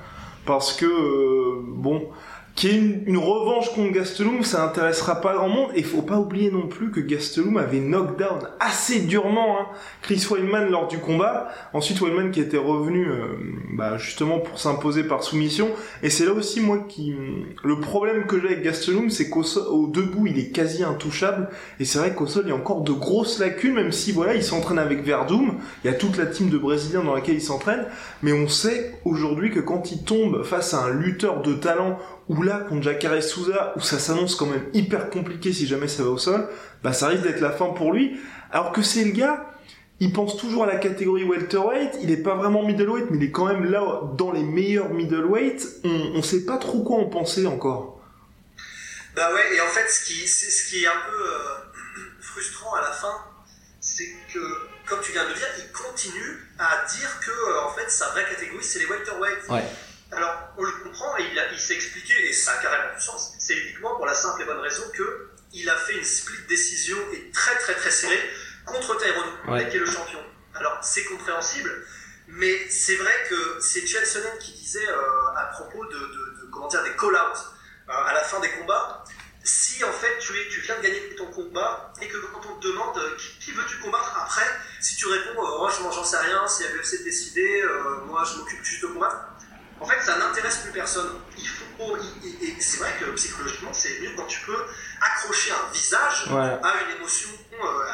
Parce 0.45 0.73
que, 0.73 0.87
euh, 0.87 1.61
bon, 1.65 2.09
qui 2.57 2.69
est 2.69 2.75
une, 3.07 3.19
revanche 3.19 3.71
contre 3.75 3.92
Gastelum, 3.92 4.42
ça 4.42 4.64
intéressera 4.64 5.21
pas 5.21 5.35
grand 5.35 5.49
monde. 5.49 5.71
Et 5.75 5.83
faut 5.83 6.01
pas 6.01 6.16
oublier 6.16 6.51
non 6.51 6.66
plus 6.66 6.90
que 6.90 7.01
Gastelum 7.01 7.59
avait 7.59 7.81
knockdown 7.81 8.49
assez 8.61 9.01
durement 9.01 9.61
hein, 9.61 9.66
Chris 10.01 10.27
Weidman 10.31 10.71
lors 10.71 10.88
du 10.88 10.97
combat. 10.97 11.49
Ensuite 11.75 12.01
Weidman 12.01 12.31
qui 12.31 12.40
était 12.40 12.57
revenu 12.57 13.09
euh, 13.09 13.27
bah, 13.75 13.99
justement 13.99 14.38
pour 14.38 14.59
s'imposer 14.59 15.05
par 15.05 15.23
soumission. 15.23 15.69
Et 16.03 16.09
c'est 16.09 16.25
là 16.25 16.33
aussi 16.33 16.61
moi 16.61 16.79
qui 16.88 17.14
le 17.62 17.79
problème 17.79 18.27
que 18.27 18.40
j'ai 18.40 18.47
avec 18.47 18.62
Gastelum, 18.62 19.11
c'est 19.11 19.29
qu'au 19.29 19.45
au 19.71 19.87
debout 19.87 20.27
il 20.27 20.38
est 20.38 20.49
quasi 20.49 20.83
intouchable. 20.83 21.51
Et 21.79 21.85
c'est 21.85 21.99
vrai 21.99 22.14
qu'au 22.14 22.27
sol 22.27 22.45
il 22.47 22.49
y 22.49 22.53
a 22.53 22.57
encore 22.57 22.81
de 22.81 22.92
grosses 22.92 23.38
lacunes, 23.38 23.75
même 23.75 23.92
si 23.92 24.12
voilà 24.12 24.35
il 24.35 24.42
s'entraîne 24.42 24.79
avec 24.79 25.05
Verdum. 25.05 25.59
Il 25.85 25.90
y 25.90 25.95
a 25.95 25.97
toute 25.97 26.16
la 26.16 26.25
team 26.25 26.49
de 26.49 26.57
Brésiliens 26.57 27.05
dans 27.05 27.14
laquelle 27.14 27.35
il 27.35 27.42
s'entraîne. 27.42 27.85
Mais 28.23 28.33
on 28.33 28.49
sait 28.49 28.99
aujourd'hui 29.05 29.51
que 29.51 29.61
quand 29.61 29.92
il 29.92 30.05
tombe 30.05 30.42
face 30.42 30.73
à 30.73 30.85
un 30.85 30.90
lutteur 30.90 31.42
de 31.42 31.53
talent 31.53 31.99
ou 32.29 32.43
là, 32.43 32.61
contre 32.69 32.83
Jacare 32.83 33.23
Souza, 33.23 33.73
où 33.77 33.81
ça 33.81 33.99
s'annonce 33.99 34.35
quand 34.35 34.47
même 34.47 34.67
hyper 34.75 35.11
compliqué 35.11 35.53
si 35.53 35.67
jamais 35.67 35.89
ça 35.89 36.03
va 36.03 36.11
au 36.11 36.19
sol, 36.19 36.49
bah 36.83 36.93
ça 36.93 37.09
risque 37.09 37.23
d'être 37.23 37.41
la 37.41 37.53
fin 37.53 37.67
pour 37.67 37.93
lui. 37.93 38.19
Alors 38.51 38.73
que 38.73 38.83
c'est 38.83 39.05
le 39.05 39.12
gars, 39.12 39.47
il 40.01 40.12
pense 40.12 40.37
toujours 40.37 40.65
à 40.65 40.67
la 40.67 40.77
catégorie 40.77 41.25
welterweight, 41.25 41.99
il 42.03 42.11
est 42.11 42.19
pas 42.19 42.35
vraiment 42.35 42.62
middleweight, 42.62 43.07
mais 43.11 43.17
il 43.19 43.25
est 43.25 43.31
quand 43.31 43.47
même 43.47 43.65
là 43.65 44.03
dans 44.17 44.33
les 44.33 44.43
meilleurs 44.43 44.91
middleweight. 44.91 45.67
On, 45.85 46.12
on 46.17 46.23
sait 46.23 46.45
pas 46.45 46.59
trop 46.59 46.83
quoi 46.83 46.99
en 46.99 47.07
penser 47.07 47.47
encore. 47.47 47.97
Bah 49.15 49.33
ouais, 49.33 49.57
et 49.57 49.61
en 49.62 49.69
fait, 49.69 49.89
ce 49.89 50.05
qui, 50.05 50.29
c'est 50.29 50.51
ce 50.51 50.69
qui 50.69 50.85
est 50.85 50.87
un 50.87 51.01
peu 51.11 51.17
euh, 51.17 52.03
frustrant 52.21 52.75
à 52.75 52.83
la 52.83 52.93
fin, 52.93 53.15
c'est 53.81 54.09
que, 54.33 54.41
comme 54.85 55.01
tu 55.01 55.12
viens 55.12 55.25
de 55.25 55.31
le 55.31 55.35
dire, 55.35 55.47
il 55.59 55.73
continue 55.73 56.47
à 56.59 56.85
dire 56.87 57.21
que, 57.21 57.31
euh, 57.31 57.65
en 57.65 57.71
fait, 57.71 57.91
sa 57.91 58.11
vraie 58.11 58.27
catégorie, 58.29 58.62
c'est 58.62 58.81
les 58.81 58.87
welterweight. 58.87 59.49
Ouais. 59.49 59.65
Alors, 60.12 60.55
on 60.57 60.62
le 60.62 60.73
comprend, 60.85 61.16
et 61.19 61.25
il, 61.25 61.42
il 61.53 61.59
s'est 61.59 61.75
expliqué, 61.75 62.14
et 62.29 62.33
ça 62.33 62.53
a 62.53 62.57
carrément 62.62 62.95
du 62.95 63.01
sens, 63.01 63.35
c'est 63.38 63.57
uniquement 63.57 63.97
pour 63.97 64.07
la 64.07 64.14
simple 64.14 64.42
et 64.42 64.45
bonne 64.45 64.61
raison 64.61 64.85
que 64.95 65.31
il 65.53 65.69
a 65.69 65.77
fait 65.77 65.97
une 65.97 66.05
split 66.05 66.47
décision 66.49 66.97
et 67.12 67.31
très 67.31 67.57
très 67.57 67.75
très 67.75 67.90
serrée 67.90 68.21
contre 68.64 68.97
Tyrone, 68.99 69.69
qui 69.71 69.77
est 69.77 69.81
le 69.81 69.87
champion. 69.87 70.21
Alors, 70.55 70.79
c'est 70.83 71.05
compréhensible, 71.05 71.87
mais 72.29 72.69
c'est 72.69 72.97
vrai 72.97 73.12
que 73.29 73.59
c'est 73.61 73.87
Sonnen 73.87 74.38
qui 74.38 74.53
disait 74.53 74.88
euh, 74.88 75.37
à 75.37 75.47
propos 75.53 75.85
de, 75.87 75.99
de, 75.99 76.49
comment 76.53 76.69
dire, 76.69 76.83
des 76.83 76.95
call-outs 76.97 77.55
à 77.88 78.12
la 78.12 78.23
fin 78.23 78.40
des 78.40 78.51
combats. 78.51 79.05
Si 79.45 79.85
en 79.85 79.92
fait 79.92 80.19
tu, 80.19 80.33
es, 80.33 80.49
tu 80.49 80.61
viens 80.61 80.77
de 80.77 80.83
gagner 80.83 81.14
ton 81.16 81.27
combat 81.27 81.92
et 82.03 82.09
que 82.09 82.16
quand 82.16 82.40
on 82.51 82.59
te 82.59 82.66
demande 82.66 82.99
qui, 83.38 83.53
veux-tu 83.53 83.79
combattre 83.79 84.21
après, 84.21 84.47
si 84.81 84.97
tu 84.97 85.07
réponds 85.07 85.35
moi 85.35 85.71
j'en 85.71 86.03
sais 86.03 86.16
rien, 86.16 86.49
si 86.49 86.64
l'UFC 86.64 87.05
décidé, 87.05 87.62
moi 88.07 88.25
je 88.25 88.38
m'occupe 88.38 88.64
juste 88.64 88.83
de 88.83 88.88
combattre, 88.88 89.36
en 89.81 89.87
fait, 89.87 90.01
ça 90.03 90.19
n'intéresse 90.19 90.59
plus 90.59 90.73
personne. 90.73 91.21
Il 91.39 91.49
faut, 91.49 91.97
et, 92.25 92.61
c'est 92.61 92.79
vrai 92.79 92.91
que 92.99 93.05
psychologiquement, 93.12 93.73
c'est 93.73 94.01
mieux 94.01 94.11
quand 94.17 94.27
tu 94.27 94.41
peux 94.41 94.59
accrocher 95.01 95.53
un 95.53 95.73
visage 95.73 96.29
à 96.31 96.75
une 96.85 96.97
émotion, 96.97 97.31
euh, 97.53 97.85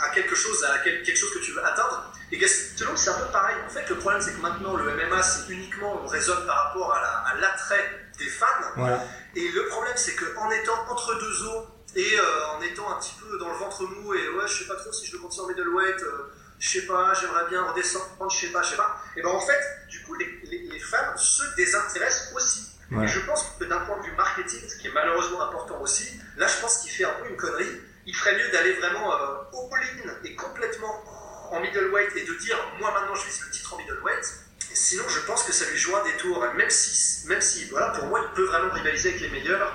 à, 0.00 0.08
quelque 0.14 0.34
chose, 0.34 0.64
à 0.64 0.78
quelque 0.78 1.14
chose 1.14 1.32
que 1.32 1.38
tu 1.38 1.52
veux 1.52 1.64
atteindre. 1.64 2.12
Et 2.32 2.38
Gastelum, 2.38 2.96
c'est 2.96 3.10
un 3.10 3.18
peu 3.18 3.30
pareil. 3.30 3.56
En 3.66 3.70
fait, 3.70 3.88
le 3.88 3.96
problème, 3.96 4.20
c'est 4.20 4.32
que 4.32 4.40
maintenant, 4.40 4.74
le 4.74 4.84
MMA, 4.84 5.22
c'est 5.22 5.52
uniquement, 5.52 6.00
on 6.02 6.06
raisonne 6.06 6.44
par 6.46 6.66
rapport 6.66 6.92
à 6.92 7.34
l'attrait 7.40 8.10
des 8.18 8.28
fans. 8.28 8.46
Et 9.34 9.48
le 9.48 9.66
problème, 9.68 9.94
c'est 9.96 10.14
qu'en 10.14 10.50
étant 10.50 10.86
entre 10.90 11.14
deux 11.18 11.46
eaux 11.46 11.66
et 11.94 12.18
euh, 12.18 12.56
en 12.56 12.62
étant 12.62 12.90
un 12.90 12.98
petit 12.98 13.14
peu 13.20 13.38
dans 13.38 13.48
le 13.48 13.56
ventre 13.56 13.82
mou, 13.84 14.14
et 14.14 14.28
ouais, 14.30 14.46
je 14.46 14.62
sais 14.62 14.66
pas 14.66 14.76
trop 14.76 14.92
si 14.92 15.06
je 15.06 15.12
veux 15.12 15.18
continuer 15.18 15.44
en 15.44 15.48
middleweight, 15.48 16.02
euh, 16.02 16.32
je 16.62 16.78
sais 16.78 16.86
pas, 16.86 17.12
j'aimerais 17.20 17.48
bien 17.48 17.60
redescendre, 17.64 18.30
je 18.30 18.46
sais 18.46 18.52
pas, 18.52 18.62
je 18.62 18.70
sais 18.70 18.76
pas. 18.76 18.96
Et 19.16 19.22
ben 19.22 19.30
en 19.30 19.40
fait, 19.40 19.60
du 19.88 20.00
coup, 20.02 20.14
les, 20.14 20.40
les, 20.44 20.78
femmes 20.78 21.16
se 21.16 21.42
désintéressent 21.56 22.32
aussi. 22.34 22.68
Et 23.02 23.08
je 23.08 23.20
pense 23.20 23.56
que 23.58 23.64
d'un 23.64 23.80
point 23.80 23.98
de 23.98 24.04
vue 24.04 24.12
marketing, 24.12 24.60
ce 24.68 24.76
qui 24.76 24.86
est 24.86 24.92
malheureusement 24.92 25.42
important 25.42 25.80
aussi, 25.80 26.06
là 26.36 26.46
je 26.46 26.60
pense 26.60 26.78
qu'il 26.78 26.92
fait 26.92 27.04
un 27.04 27.14
peu 27.14 27.28
une 27.28 27.36
connerie. 27.36 27.80
Il 28.06 28.14
ferait 28.14 28.36
mieux 28.36 28.48
d'aller 28.52 28.74
vraiment 28.74 29.12
euh, 29.12 29.72
all-in 29.72 30.12
et 30.24 30.36
complètement 30.36 31.02
en 31.50 31.60
middleweight 31.60 32.14
et 32.16 32.24
de 32.24 32.34
dire 32.34 32.56
moi 32.78 32.92
maintenant 32.92 33.14
je 33.14 33.26
vise 33.26 33.40
le 33.44 33.50
titre 33.50 33.74
en 33.74 33.78
middleweight. 33.78 34.24
Sinon, 34.74 35.04
je 35.08 35.20
pense 35.20 35.42
que 35.42 35.52
ça 35.52 35.68
lui 35.68 35.76
joue 35.76 35.96
un 35.96 36.04
détour, 36.04 36.46
même 36.54 36.70
si, 36.70 37.26
même 37.28 37.40
si, 37.40 37.64
voilà, 37.66 37.88
pour 37.88 38.06
moi, 38.06 38.20
il 38.22 38.34
peut 38.34 38.44
vraiment 38.44 38.72
rivaliser 38.72 39.10
avec 39.10 39.20
les 39.20 39.28
meilleurs. 39.28 39.74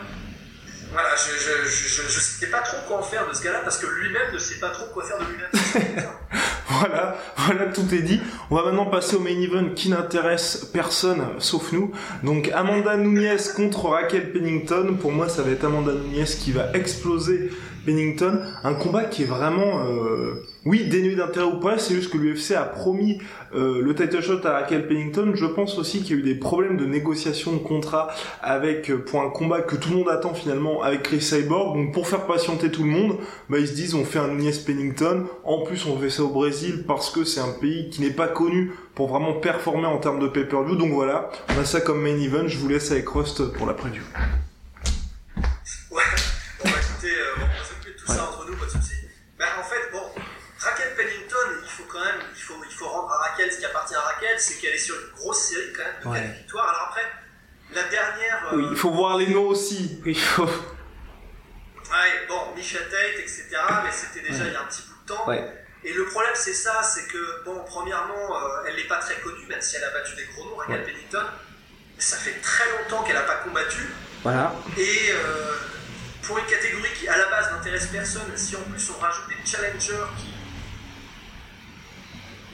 Voilà, 0.92 1.10
je 1.16 2.04
ne 2.04 2.10
sais 2.10 2.48
pas 2.48 2.60
trop 2.60 2.78
quoi 2.88 3.00
en 3.00 3.04
faire 3.04 3.28
de 3.28 3.34
ce 3.34 3.44
gars-là 3.44 3.60
parce 3.64 3.78
que 3.78 3.88
lui-même 3.88 4.34
ne 4.34 4.38
sait 4.38 4.60
pas 4.60 4.70
trop 4.70 4.86
quoi 4.94 5.04
faire 5.04 5.18
de 5.18 5.26
lui-même. 5.26 6.06
voilà, 6.70 7.18
voilà, 7.36 7.66
tout 7.66 7.94
est 7.94 8.02
dit. 8.02 8.22
On 8.50 8.56
va 8.56 8.64
maintenant 8.64 8.86
passer 8.86 9.16
au 9.16 9.20
main 9.20 9.30
event 9.42 9.70
qui 9.76 9.90
n'intéresse 9.90 10.70
personne 10.72 11.24
sauf 11.40 11.72
nous. 11.74 11.92
Donc 12.24 12.50
Amanda 12.54 12.96
Nunes 12.98 13.38
contre 13.56 13.90
Raquel 13.90 14.32
Pennington. 14.32 14.98
Pour 15.00 15.12
moi, 15.12 15.28
ça 15.28 15.42
va 15.42 15.52
être 15.52 15.66
Amanda 15.66 15.92
Nunes 15.92 16.26
qui 16.26 16.52
va 16.52 16.72
exploser 16.74 17.52
Pennington. 17.86 18.42
Un 18.64 18.74
combat 18.74 19.06
qui 19.06 19.24
est 19.24 19.28
vraiment, 19.28 19.86
euh, 19.86 20.46
oui, 20.68 20.90
dénué 20.90 21.16
d'intérêt 21.16 21.46
ou 21.46 21.60
pas. 21.60 21.78
C'est 21.78 21.96
juste 21.96 22.12
que 22.12 22.18
l'UFC 22.18 22.52
a 22.52 22.64
promis 22.64 23.20
euh, 23.56 23.82
le 23.82 23.96
title 23.96 24.22
shot 24.22 24.46
à 24.46 24.52
Raquel 24.52 24.86
Pennington. 24.88 25.32
Je 25.34 25.46
pense 25.46 25.78
aussi 25.78 26.02
qu'il 26.02 26.18
y 26.18 26.20
a 26.20 26.22
eu 26.22 26.26
des 26.26 26.36
problèmes 26.36 26.76
de 26.76 26.86
négociation 26.86 27.54
de 27.54 27.60
contrat 27.60 28.10
avec 28.42 28.92
euh, 28.92 28.98
pour 28.98 29.22
un 29.22 29.30
combat 29.30 29.62
que 29.62 29.78
tout 29.78 29.92
le 29.92 29.96
monde 29.96 30.10
attend 30.10 30.34
finalement 30.34 30.84
avec 30.84 31.04
Chris 31.04 31.22
Cyborg. 31.22 31.78
Donc 31.78 31.94
pour 31.94 32.08
faire 32.08 32.26
patienter 32.26 32.70
tout 32.70 32.84
le 32.84 32.90
monde, 32.90 33.16
bah, 33.50 33.60
ils 33.60 33.68
se 33.68 33.74
disent 33.74 33.96
on 33.96 34.04
fait 34.04 34.20
un 34.20 34.28
Nunes 34.28 34.52
Pennington. 34.66 35.24
En 35.46 35.62
plus, 35.62 35.86
on 35.86 35.98
fait 35.98 36.10
ça 36.10 36.24
au 36.24 36.30
Brésil 36.30 36.84
parce 36.86 37.10
que 37.12 37.24
c'est 37.24 37.40
un 37.40 37.54
pays 37.62 37.90
qui 37.90 38.02
n'est 38.02 38.12
pas 38.12 38.28
connu 38.28 38.74
pour 38.94 39.08
vraiment 39.08 39.34
performer 39.34 39.86
en 39.86 40.00
termes 40.00 40.20
de 40.20 40.28
pay-per-view. 40.28 40.76
Donc 40.76 40.92
voilà, 40.92 41.30
on 41.56 41.62
a 41.62 41.66
ça 41.66 41.80
comme 41.80 42.02
main 42.02 42.20
event. 42.20 42.48
Je 42.48 42.58
vous 42.58 42.68
laisse 42.68 42.92
avec 42.92 43.08
Rust 43.08 43.54
pour 43.54 43.68
la 43.68 43.74
preview. 43.74 44.04
Ce 53.52 53.60
qui 53.60 53.66
appartient 53.66 53.96
à 53.96 54.02
Raquel, 54.02 54.40
c'est 54.40 54.60
qu'elle 54.60 54.74
est 54.74 54.80
sur 54.80 54.96
une 54.96 55.12
grosse 55.16 55.50
série 55.50 55.74
quand 55.76 55.84
même 55.84 56.02
de 56.04 56.08
ouais. 56.08 56.38
victoires. 56.40 56.70
Alors 56.70 56.90
après, 56.90 57.04
la 57.74 57.84
dernière. 57.84 58.50
Oui, 58.54 58.66
il 58.72 58.78
faut 58.78 58.92
voir 58.92 59.18
les 59.18 59.28
noms 59.28 59.48
aussi. 59.48 60.00
Il 60.06 60.18
faut. 60.18 60.46
Ouais, 60.46 62.28
bon, 62.28 62.54
Misha 62.56 62.80
Tate, 62.80 63.20
etc. 63.20 63.46
Mais 63.84 63.92
c'était 63.92 64.28
déjà 64.28 64.46
il 64.46 64.54
y 64.54 64.56
a 64.56 64.62
un 64.62 64.66
petit 64.66 64.84
bout 64.84 65.02
de 65.04 65.16
temps. 65.16 65.32
Et 65.84 65.94
le 65.94 66.06
problème, 66.06 66.34
c'est 66.36 66.54
ça, 66.54 66.82
c'est 66.84 67.08
que, 67.08 67.44
bon, 67.46 67.64
premièrement, 67.66 68.36
euh, 68.36 68.66
elle 68.68 68.76
n'est 68.76 68.88
pas 68.88 68.98
très 68.98 69.16
connue, 69.22 69.46
même 69.48 69.62
si 69.62 69.78
elle 69.78 69.84
a 69.84 69.92
battu 69.92 70.16
des 70.16 70.26
gros 70.26 70.44
noms, 70.44 70.56
Raquel 70.58 70.84
Pennington. 70.84 71.24
Ça 71.98 72.18
fait 72.18 72.42
très 72.42 72.66
longtemps 72.72 73.04
qu'elle 73.04 73.16
n'a 73.16 73.22
pas 73.22 73.38
combattu. 73.38 73.88
Voilà. 74.22 74.54
Et 74.78 75.12
euh, 75.12 75.54
pour 76.24 76.38
une 76.40 76.46
catégorie 76.46 76.90
qui, 77.00 77.08
à 77.08 77.18
la 77.18 77.30
base, 77.30 77.52
n'intéresse 77.52 77.88
personne, 77.88 78.36
si 78.36 78.56
en 78.56 78.62
plus 78.62 78.90
on 78.90 79.00
rajoute 79.00 79.30
des 79.30 79.50
challengers 79.50 80.06
qui 80.18 80.34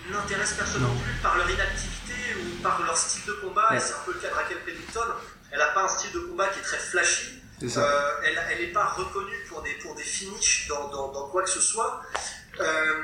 n'intéressent 0.10 0.58
personne 0.58 0.82
non 0.82 0.96
plus 0.96 1.14
par 1.22 1.38
leur 1.38 1.50
inactivité 1.50 2.14
ou 2.36 2.62
par 2.62 2.82
leur 2.84 2.98
style 2.98 3.26
de 3.26 3.34
combat. 3.34 3.70
Et 3.76 3.80
c'est 3.80 3.94
un 3.94 4.04
peu 4.06 4.14
le 4.14 4.20
cas 4.20 4.30
de 4.30 4.34
Raquel 4.34 4.58
Pennington. 4.60 5.14
Elle 5.52 5.60
n'a 5.60 5.68
pas 5.68 5.84
un 5.84 5.88
style 5.88 6.12
de 6.12 6.20
combat 6.20 6.48
qui 6.48 6.60
est 6.60 6.64
très 6.64 6.80
flashy. 6.80 7.40
Euh, 7.62 8.12
elle 8.24 8.60
n'est 8.60 8.74
pas 8.74 8.86
reconnue 8.86 9.46
pour 9.48 9.62
des, 9.62 9.74
pour 9.76 9.96
des 9.96 10.04
finishes 10.04 10.68
dans, 10.68 10.90
dans, 10.90 11.30
quoi 11.30 11.44
que 11.44 11.50
ce 11.50 11.62
soit. 11.62 12.02
Euh, 12.60 13.02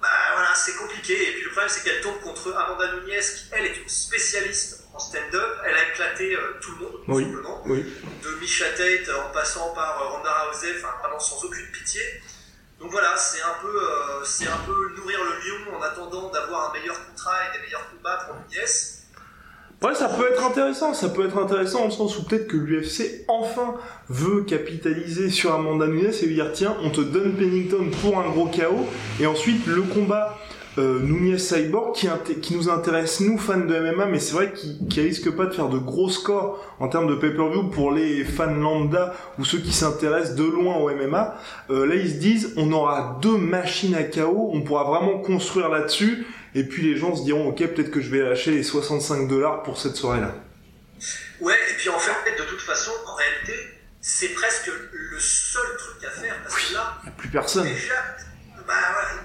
bah, 0.00 0.08
voilà, 0.34 0.54
c'est 0.54 0.74
compliqué. 0.76 1.30
Et 1.30 1.32
puis 1.32 1.44
le 1.44 1.50
problème, 1.50 1.70
c'est 1.70 1.82
qu'elle 1.82 2.00
tombe 2.02 2.20
contre 2.20 2.52
Amanda 2.54 2.92
Nunes, 2.92 3.20
qui 3.20 3.44
elle 3.52 3.66
est 3.66 3.76
une 3.76 3.88
spécialiste 3.88 4.84
en 4.92 4.98
stand-up. 4.98 5.58
Elle 5.64 5.74
a 5.74 5.88
éclaté 5.88 6.34
euh, 6.34 6.58
tout 6.60 6.72
le 6.72 6.78
monde, 6.78 7.00
tout 7.06 7.20
simplement. 7.20 7.64
De 7.66 8.40
Misha 8.40 8.68
Tate 8.70 9.08
en 9.08 9.30
passant 9.32 9.72
par 9.74 10.12
Ronda 10.12 10.44
Rousey, 10.50 10.74
enfin 10.78 10.94
vraiment 11.00 11.20
sans 11.20 11.42
aucune 11.44 11.66
pitié. 11.72 12.02
Donc 12.80 12.90
voilà, 12.90 13.16
c'est 13.16 13.42
un 13.42 13.56
peu, 13.62 13.74
euh, 13.74 14.24
c'est 14.24 14.46
un 14.46 14.58
peu 14.66 14.94
nourrir 14.96 15.18
le 15.24 15.30
lion 15.30 15.78
en 15.78 15.82
attendant 15.82 16.30
d'avoir 16.30 16.70
un 16.70 16.78
meilleur 16.78 16.96
contrat 17.06 17.32
et 17.48 17.56
des 17.56 17.64
meilleurs 17.64 17.88
combats 17.90 18.26
pour 18.26 18.36
l'US. 18.50 18.96
Ouais, 19.82 19.94
ça 19.94 20.08
peut 20.08 20.30
être 20.32 20.42
intéressant, 20.42 20.94
ça 20.94 21.10
peut 21.10 21.26
être 21.26 21.36
intéressant 21.36 21.84
le 21.84 21.90
sens 21.90 22.18
où 22.18 22.24
peut-être 22.24 22.48
que 22.48 22.56
l'UFC 22.56 23.24
enfin 23.28 23.74
veut 24.08 24.42
capitaliser 24.42 25.28
sur 25.28 25.54
Amanda 25.54 25.86
Nunes 25.86 26.12
et 26.22 26.26
lui 26.26 26.34
dire 26.34 26.50
tiens, 26.52 26.76
on 26.82 26.90
te 26.90 27.02
donne 27.02 27.36
Pennington 27.36 27.90
pour 28.00 28.18
un 28.18 28.28
gros 28.30 28.46
chaos 28.46 28.86
et 29.20 29.26
ensuite 29.26 29.66
le 29.66 29.82
combat 29.82 30.38
euh, 30.78 31.00
Nunez 31.00 31.38
Cyborg 31.38 31.94
qui, 31.94 32.08
qui, 32.40 32.54
nous 32.54 32.68
intéresse 32.68 33.20
nous 33.20 33.38
fans 33.38 33.56
de 33.56 33.78
MMA 33.78 34.06
mais 34.06 34.20
c'est 34.20 34.34
vrai 34.34 34.52
qu'il 34.52 35.02
risque 35.02 35.30
pas 35.30 35.46
de 35.46 35.54
faire 35.54 35.68
de 35.68 35.78
gros 35.78 36.10
scores 36.10 36.62
en 36.80 36.88
termes 36.88 37.08
de 37.08 37.14
pay-per-view 37.14 37.70
pour 37.70 37.92
les 37.92 38.24
fans 38.24 38.54
lambda 38.54 39.14
ou 39.38 39.44
ceux 39.44 39.58
qui 39.58 39.72
s'intéressent 39.72 40.36
de 40.36 40.44
loin 40.44 40.76
au 40.76 40.90
MMA 40.90 41.38
euh, 41.70 41.86
là 41.86 41.94
ils 41.94 42.10
se 42.10 42.16
disent 42.16 42.52
on 42.56 42.72
aura 42.72 43.18
deux 43.22 43.38
machines 43.38 43.94
à 43.94 44.02
KO 44.02 44.50
on 44.52 44.62
pourra 44.62 44.84
vraiment 44.84 45.18
construire 45.18 45.68
là-dessus. 45.68 46.26
Et 46.54 46.64
puis 46.64 46.82
les 46.82 46.96
gens 46.96 47.14
se 47.14 47.24
diront 47.24 47.48
ok 47.48 47.58
peut-être 47.58 47.90
que 47.90 48.00
je 48.00 48.10
vais 48.10 48.20
lâcher 48.20 48.50
les 48.50 48.62
65 48.62 49.28
dollars 49.28 49.62
pour 49.62 49.78
cette 49.78 49.96
soirée 49.96 50.20
là 50.20 50.34
ouais 51.40 51.54
et 51.70 51.74
puis 51.76 51.88
en 51.88 51.98
fait 51.98 52.12
de 52.38 52.48
toute 52.48 52.60
façon 52.60 52.92
en 53.06 53.14
réalité 53.14 53.54
c'est 54.00 54.28
presque 54.28 54.70
le 54.92 55.18
seul 55.18 55.76
truc 55.78 56.04
à 56.04 56.10
faire 56.10 56.36
parce 56.42 56.54
que 56.54 56.74
là 56.74 56.98
il 57.02 57.06
n'y 57.06 57.08
a 57.08 57.16
plus 57.16 57.28
personne 57.28 57.66
bah, 58.66 58.74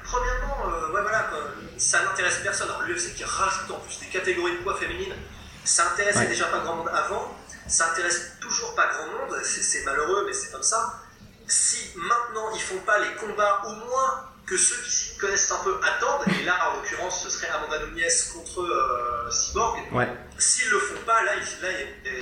premièrement, 0.03 0.57
euh, 0.67 0.93
ouais, 0.93 1.01
voilà, 1.01 1.29
ça 1.77 2.03
n'intéresse 2.03 2.39
personne. 2.43 2.69
Alors, 2.69 2.83
l'UFC 2.83 3.15
qui 3.15 3.23
rajoute 3.23 3.71
en 3.71 3.79
plus 3.79 3.99
des 3.99 4.07
catégories 4.07 4.57
de 4.57 4.63
poids 4.63 4.75
féminines, 4.75 5.15
ça 5.63 5.91
intéressait 5.91 6.27
déjà 6.27 6.45
pas 6.45 6.59
grand 6.59 6.75
monde 6.75 6.89
avant, 6.93 7.35
ça 7.67 7.91
intéresse 7.91 8.33
toujours 8.39 8.75
pas 8.75 8.87
grand 8.87 9.07
monde, 9.07 9.43
c'est 9.43 9.83
malheureux, 9.83 10.25
mais 10.25 10.33
c'est 10.33 10.51
comme 10.51 10.63
ça. 10.63 10.99
Si 11.47 11.91
maintenant 11.95 12.51
ils 12.53 12.61
font 12.61 12.79
pas 12.79 12.99
les 12.99 13.13
combats, 13.15 13.61
au 13.65 13.75
moins 13.75 14.30
que 14.45 14.57
ceux 14.57 14.81
qui 14.83 14.91
s'y 14.91 15.17
connaissent 15.17 15.51
un 15.51 15.63
peu 15.63 15.75
attendent, 15.81 16.27
et 16.27 16.45
là 16.45 16.53
en 16.69 16.77
l'occurrence 16.77 17.23
ce 17.23 17.29
serait 17.29 17.47
Amanda 17.49 17.77
Nunes 17.85 18.03
contre 18.33 18.61
euh, 18.61 19.29
Cyborg, 19.31 19.77
ouais. 19.93 20.07
s'ils 20.37 20.69
le 20.69 20.79
font 20.79 21.05
pas, 21.05 21.23
là, 21.23 21.31
il, 21.37 21.65
là 21.65 21.69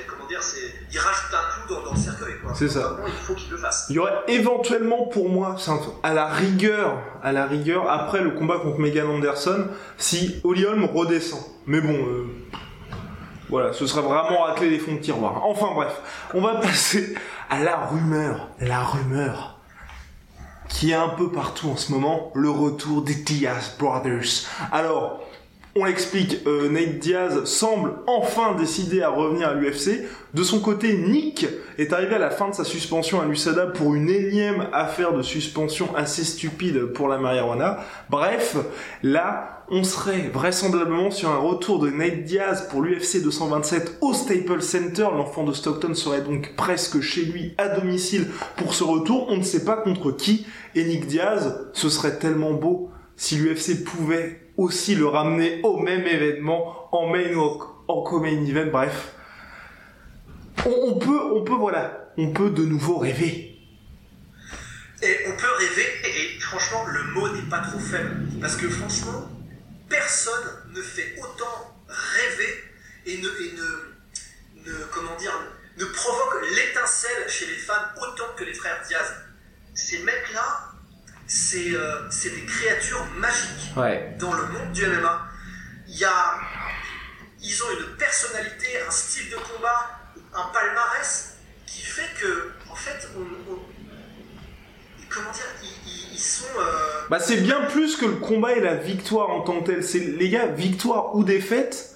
comment 0.07 0.27
dire, 0.27 0.39
ils 0.91 0.99
rajoutent 0.99 1.33
un 1.33 1.67
clou 1.67 1.81
dans, 1.83 1.91
le 1.91 1.97
cercueil. 1.97 2.35
C'est 2.55 2.69
ça. 2.69 2.97
il 3.07 3.13
faut 3.13 3.33
qu'ils 3.33 3.51
le 3.51 3.57
fassent. 3.57 3.87
Il 3.89 3.95
y 3.95 3.99
aurait 3.99 4.23
éventuellement 4.27 5.07
pour 5.07 5.29
moi, 5.29 5.55
à 6.03 6.13
la 6.13 6.27
rigueur, 6.27 6.99
à 7.23 7.31
la 7.31 7.45
rigueur, 7.45 7.89
après 7.89 8.21
le 8.21 8.31
combat 8.31 8.59
contre 8.59 8.79
Megan 8.79 9.07
Anderson, 9.07 9.67
si 9.97 10.39
Holly 10.43 10.65
Holm 10.65 10.85
redescend. 10.85 11.41
Mais 11.65 11.81
bon, 11.81 11.93
euh, 11.93 12.27
voilà, 13.49 13.73
ce 13.73 13.87
serait 13.87 14.01
vraiment 14.01 14.43
racler 14.43 14.69
les 14.69 14.79
fonds 14.79 14.95
de 14.95 14.99
tiroir. 14.99 15.43
Enfin 15.45 15.73
bref, 15.73 15.93
on 16.33 16.41
va 16.41 16.55
passer 16.55 17.15
à 17.49 17.63
la 17.63 17.77
rumeur. 17.77 18.49
La 18.59 18.83
rumeur 18.83 19.58
qui 20.79 20.91
est 20.91 20.93
un 20.93 21.09
peu 21.09 21.29
partout 21.29 21.67
en 21.67 21.75
ce 21.75 21.91
moment, 21.91 22.31
le 22.35 22.49
retour 22.49 23.01
des 23.01 23.13
Diaz 23.13 23.75
Brothers. 23.77 24.47
Alors, 24.71 25.19
on 25.79 25.85
l'explique, 25.85 26.39
euh, 26.45 26.69
Nate 26.69 26.99
Diaz 26.99 27.45
semble 27.45 27.93
enfin 28.05 28.55
décider 28.55 29.01
à 29.01 29.09
revenir 29.09 29.47
à 29.47 29.53
l'UFC. 29.53 30.05
De 30.33 30.43
son 30.43 30.59
côté, 30.59 30.97
Nick 30.97 31.47
est 31.77 31.93
arrivé 31.93 32.15
à 32.15 32.19
la 32.19 32.29
fin 32.29 32.49
de 32.49 32.53
sa 32.53 32.65
suspension 32.65 33.21
à 33.21 33.25
l'USADA 33.25 33.67
pour 33.67 33.95
une 33.95 34.09
énième 34.09 34.67
affaire 34.73 35.13
de 35.13 35.21
suspension 35.21 35.95
assez 35.95 36.23
stupide 36.23 36.87
pour 36.87 37.07
la 37.07 37.17
marijuana. 37.17 37.79
Bref, 38.09 38.57
là, 39.03 39.63
on 39.69 39.83
serait 39.83 40.29
vraisemblablement 40.33 41.11
sur 41.11 41.29
un 41.29 41.37
retour 41.37 41.79
de 41.79 41.89
Nate 41.89 42.23
Diaz 42.23 42.67
pour 42.69 42.81
l'UFC 42.81 43.21
227 43.23 43.99
au 44.01 44.13
Staples 44.13 44.61
Center. 44.61 45.07
L'enfant 45.15 45.45
de 45.45 45.53
Stockton 45.53 45.93
serait 45.93 46.21
donc 46.21 46.55
presque 46.57 46.99
chez 46.99 47.21
lui 47.21 47.53
à 47.57 47.69
domicile 47.69 48.27
pour 48.57 48.73
ce 48.73 48.83
retour. 48.83 49.27
On 49.29 49.37
ne 49.37 49.43
sait 49.43 49.63
pas 49.63 49.77
contre 49.77 50.11
qui. 50.11 50.45
Et 50.75 50.83
Nick 50.83 51.07
Diaz, 51.07 51.69
ce 51.73 51.87
serait 51.87 52.17
tellement 52.19 52.53
beau 52.53 52.91
si 53.19 53.35
l'UFC 53.35 53.83
pouvait 53.83 54.39
aussi 54.55 54.95
le 54.95 55.05
ramener 55.05 55.59
au 55.63 55.77
même 55.77 56.07
événement 56.07 56.87
en 56.95 57.07
main 57.07 57.33
ou 57.33 57.61
en 57.89 58.01
co-main 58.01 58.45
event. 58.45 58.71
Bref, 58.71 59.13
on, 60.65 60.97
peut, 60.97 61.19
on 61.33 61.43
peut, 61.43 61.53
voilà, 61.55 62.11
on 62.17 62.31
peut 62.31 62.49
de 62.49 62.63
nouveau 62.63 62.97
rêver. 62.97 63.57
Et 65.01 65.17
on 65.27 65.35
peut 65.35 65.51
rêver, 65.57 65.85
et 66.05 66.39
franchement, 66.39 66.85
le 66.87 67.03
mot 67.13 67.27
n'est 67.35 67.49
pas 67.49 67.59
trop 67.59 67.79
faible. 67.79 68.25
Parce 68.39 68.55
que 68.55 68.69
franchement, 68.69 69.29
personne 69.89 70.71
ne 70.73 70.81
fait 70.81 71.15
autant 71.19 71.75
rêver 71.89 72.63
et 73.05 73.17
ne, 73.17 73.27
et 73.27 73.53
ne, 73.57 74.71
ne 74.71 74.83
comment 74.93 75.15
dire, 75.17 75.33
ne 75.77 75.83
provoque 75.83 76.41
l'étincelle 76.55 77.27
chez 77.27 77.47
les 77.47 77.57
fans 77.57 77.73
autant 78.01 78.33
que 78.37 78.45
les 78.45 78.53
frères 78.53 78.81
Diaz. 78.87 79.13
Ces 79.73 80.03
mecs-là, 80.03 80.69
c'est 81.29 81.75
euh, 81.75 82.09
des 82.23 82.45
créatures 82.45 83.05
magiques 83.17 83.73
dans 84.19 84.33
le 84.33 84.47
monde 84.47 84.71
du 84.73 84.85
MMA. 84.85 85.27
Il 85.87 85.97
y 85.97 86.03
a, 86.03 86.39
ils 87.41 87.63
ont 87.63 87.67
une 87.79 87.95
personnalité, 87.97 88.67
un 88.85 88.91
style 88.91 89.29
de 89.29 89.35
combat, 89.35 89.91
un 90.33 90.51
palmarès 90.51 91.37
qui 91.67 91.83
fait 91.83 92.09
que, 92.19 92.51
en 92.71 92.75
fait, 92.75 93.07
on, 93.15 93.25
comment 95.07 95.31
dire, 95.31 95.45
ils, 96.11 96.17
sont. 96.17 96.45
Euh, 96.59 97.07
bah, 97.11 97.19
c'est 97.19 97.37
bien 97.37 97.61
plus 97.65 97.95
que 97.95 98.05
le 98.05 98.15
combat 98.15 98.53
et 98.53 98.59
la 98.59 98.75
victoire 98.75 99.29
en 99.29 99.41
tant 99.41 99.61
que 99.61 99.67
tel. 99.67 99.83
C'est 99.83 99.99
les 99.99 100.29
gars, 100.29 100.47
victoire 100.47 101.15
ou 101.15 101.23
défaite. 101.23 101.95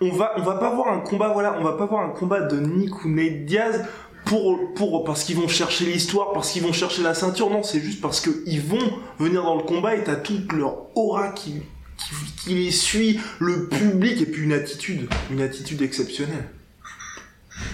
On 0.00 0.12
va, 0.12 0.34
on 0.36 0.42
va 0.42 0.54
pas 0.58 0.70
voir 0.70 0.92
un 0.92 1.00
combat, 1.00 1.28
voilà, 1.28 1.54
on 1.58 1.64
va 1.64 1.72
pas 1.72 1.86
voir 1.86 2.04
un 2.04 2.10
combat 2.10 2.42
de 2.42 2.60
Nick 2.60 3.04
ou 3.04 3.08
Nate 3.08 3.46
Diaz 3.46 3.84
pour, 4.24 4.74
pour, 4.74 5.04
parce 5.04 5.24
qu'ils 5.24 5.36
vont 5.36 5.48
chercher 5.48 5.84
l'histoire, 5.86 6.32
parce 6.32 6.50
qu'ils 6.50 6.62
vont 6.62 6.72
chercher 6.72 7.02
la 7.02 7.14
ceinture. 7.14 7.50
Non, 7.50 7.62
c'est 7.62 7.80
juste 7.80 8.00
parce 8.00 8.20
qu'ils 8.20 8.62
vont 8.62 9.00
venir 9.18 9.42
dans 9.42 9.56
le 9.56 9.62
combat 9.62 9.94
et 9.94 10.04
t'as 10.04 10.16
toute 10.16 10.52
leur 10.52 10.96
aura 10.96 11.32
qui, 11.32 11.62
qui, 11.98 12.14
qui, 12.42 12.54
les 12.54 12.70
suit, 12.70 13.20
le 13.38 13.68
public 13.68 14.20
et 14.20 14.26
puis 14.26 14.42
une 14.42 14.52
attitude, 14.52 15.08
une 15.30 15.42
attitude 15.42 15.82
exceptionnelle. 15.82 16.48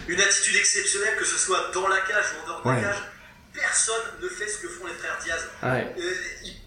Une 0.08 0.20
attitude 0.20 0.56
exceptionnelle, 0.56 1.16
que 1.18 1.24
ce 1.24 1.38
soit 1.38 1.70
dans 1.72 1.88
la 1.88 1.98
cage 1.98 2.24
ou 2.34 2.44
en 2.44 2.48
dehors 2.48 2.62
de 2.64 2.68
la 2.70 2.88
cage 2.88 3.02
personne 3.52 4.02
ne 4.22 4.28
fait 4.28 4.48
ce 4.48 4.58
que 4.58 4.68
font 4.68 4.86
les 4.86 4.94
frères 4.94 5.18
Diaz. 5.22 5.48
Euh, 5.64 5.82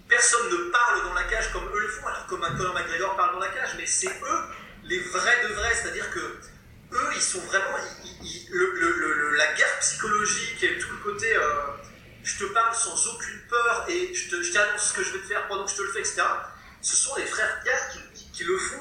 personne 0.07 0.49
ne 0.51 0.69
parle 0.69 1.03
dans 1.03 1.13
la 1.13 1.23
cage 1.23 1.51
comme 1.51 1.65
eux 1.65 1.79
le 1.79 1.87
font, 1.87 2.07
alors 2.07 2.25
comme 2.27 2.43
un 2.43 2.51
Conor 2.51 2.73
McGregor 2.73 3.15
parle 3.15 3.33
dans 3.33 3.39
la 3.39 3.49
cage, 3.49 3.69
mais 3.77 3.85
c'est 3.85 4.07
eux 4.07 4.41
les 4.85 4.99
vrais 4.99 5.47
de 5.47 5.53
vrais, 5.53 5.73
c'est-à-dire 5.73 6.09
que 6.11 6.39
eux, 6.93 7.09
ils 7.15 7.21
sont 7.21 7.39
vraiment. 7.41 7.77
la 9.37 9.53
guerre 9.53 9.79
psychologique 9.79 10.63
et 10.63 10.77
tout 10.79 10.91
le 10.91 11.11
côté. 11.11 11.35
Euh, 11.35 11.41
je 12.23 12.37
te 12.37 12.45
parle 12.53 12.73
sans 12.73 13.07
aucune 13.07 13.39
peur 13.49 13.85
et 13.89 14.13
je 14.13 14.53
t'annonce 14.53 14.81
ce 14.81 14.93
que 14.93 15.03
je 15.03 15.11
vais 15.11 15.19
te 15.19 15.27
faire 15.27 15.45
pendant 15.49 15.65
que 15.65 15.71
je 15.71 15.75
te 15.75 15.81
le 15.81 15.91
fais, 15.91 15.99
etc. 15.99 16.21
Ce 16.81 16.95
sont 16.95 17.15
les 17.17 17.25
frères 17.25 17.59
Diaz 17.63 17.99
qui, 18.31 18.43
le 18.45 18.57
font, 18.57 18.79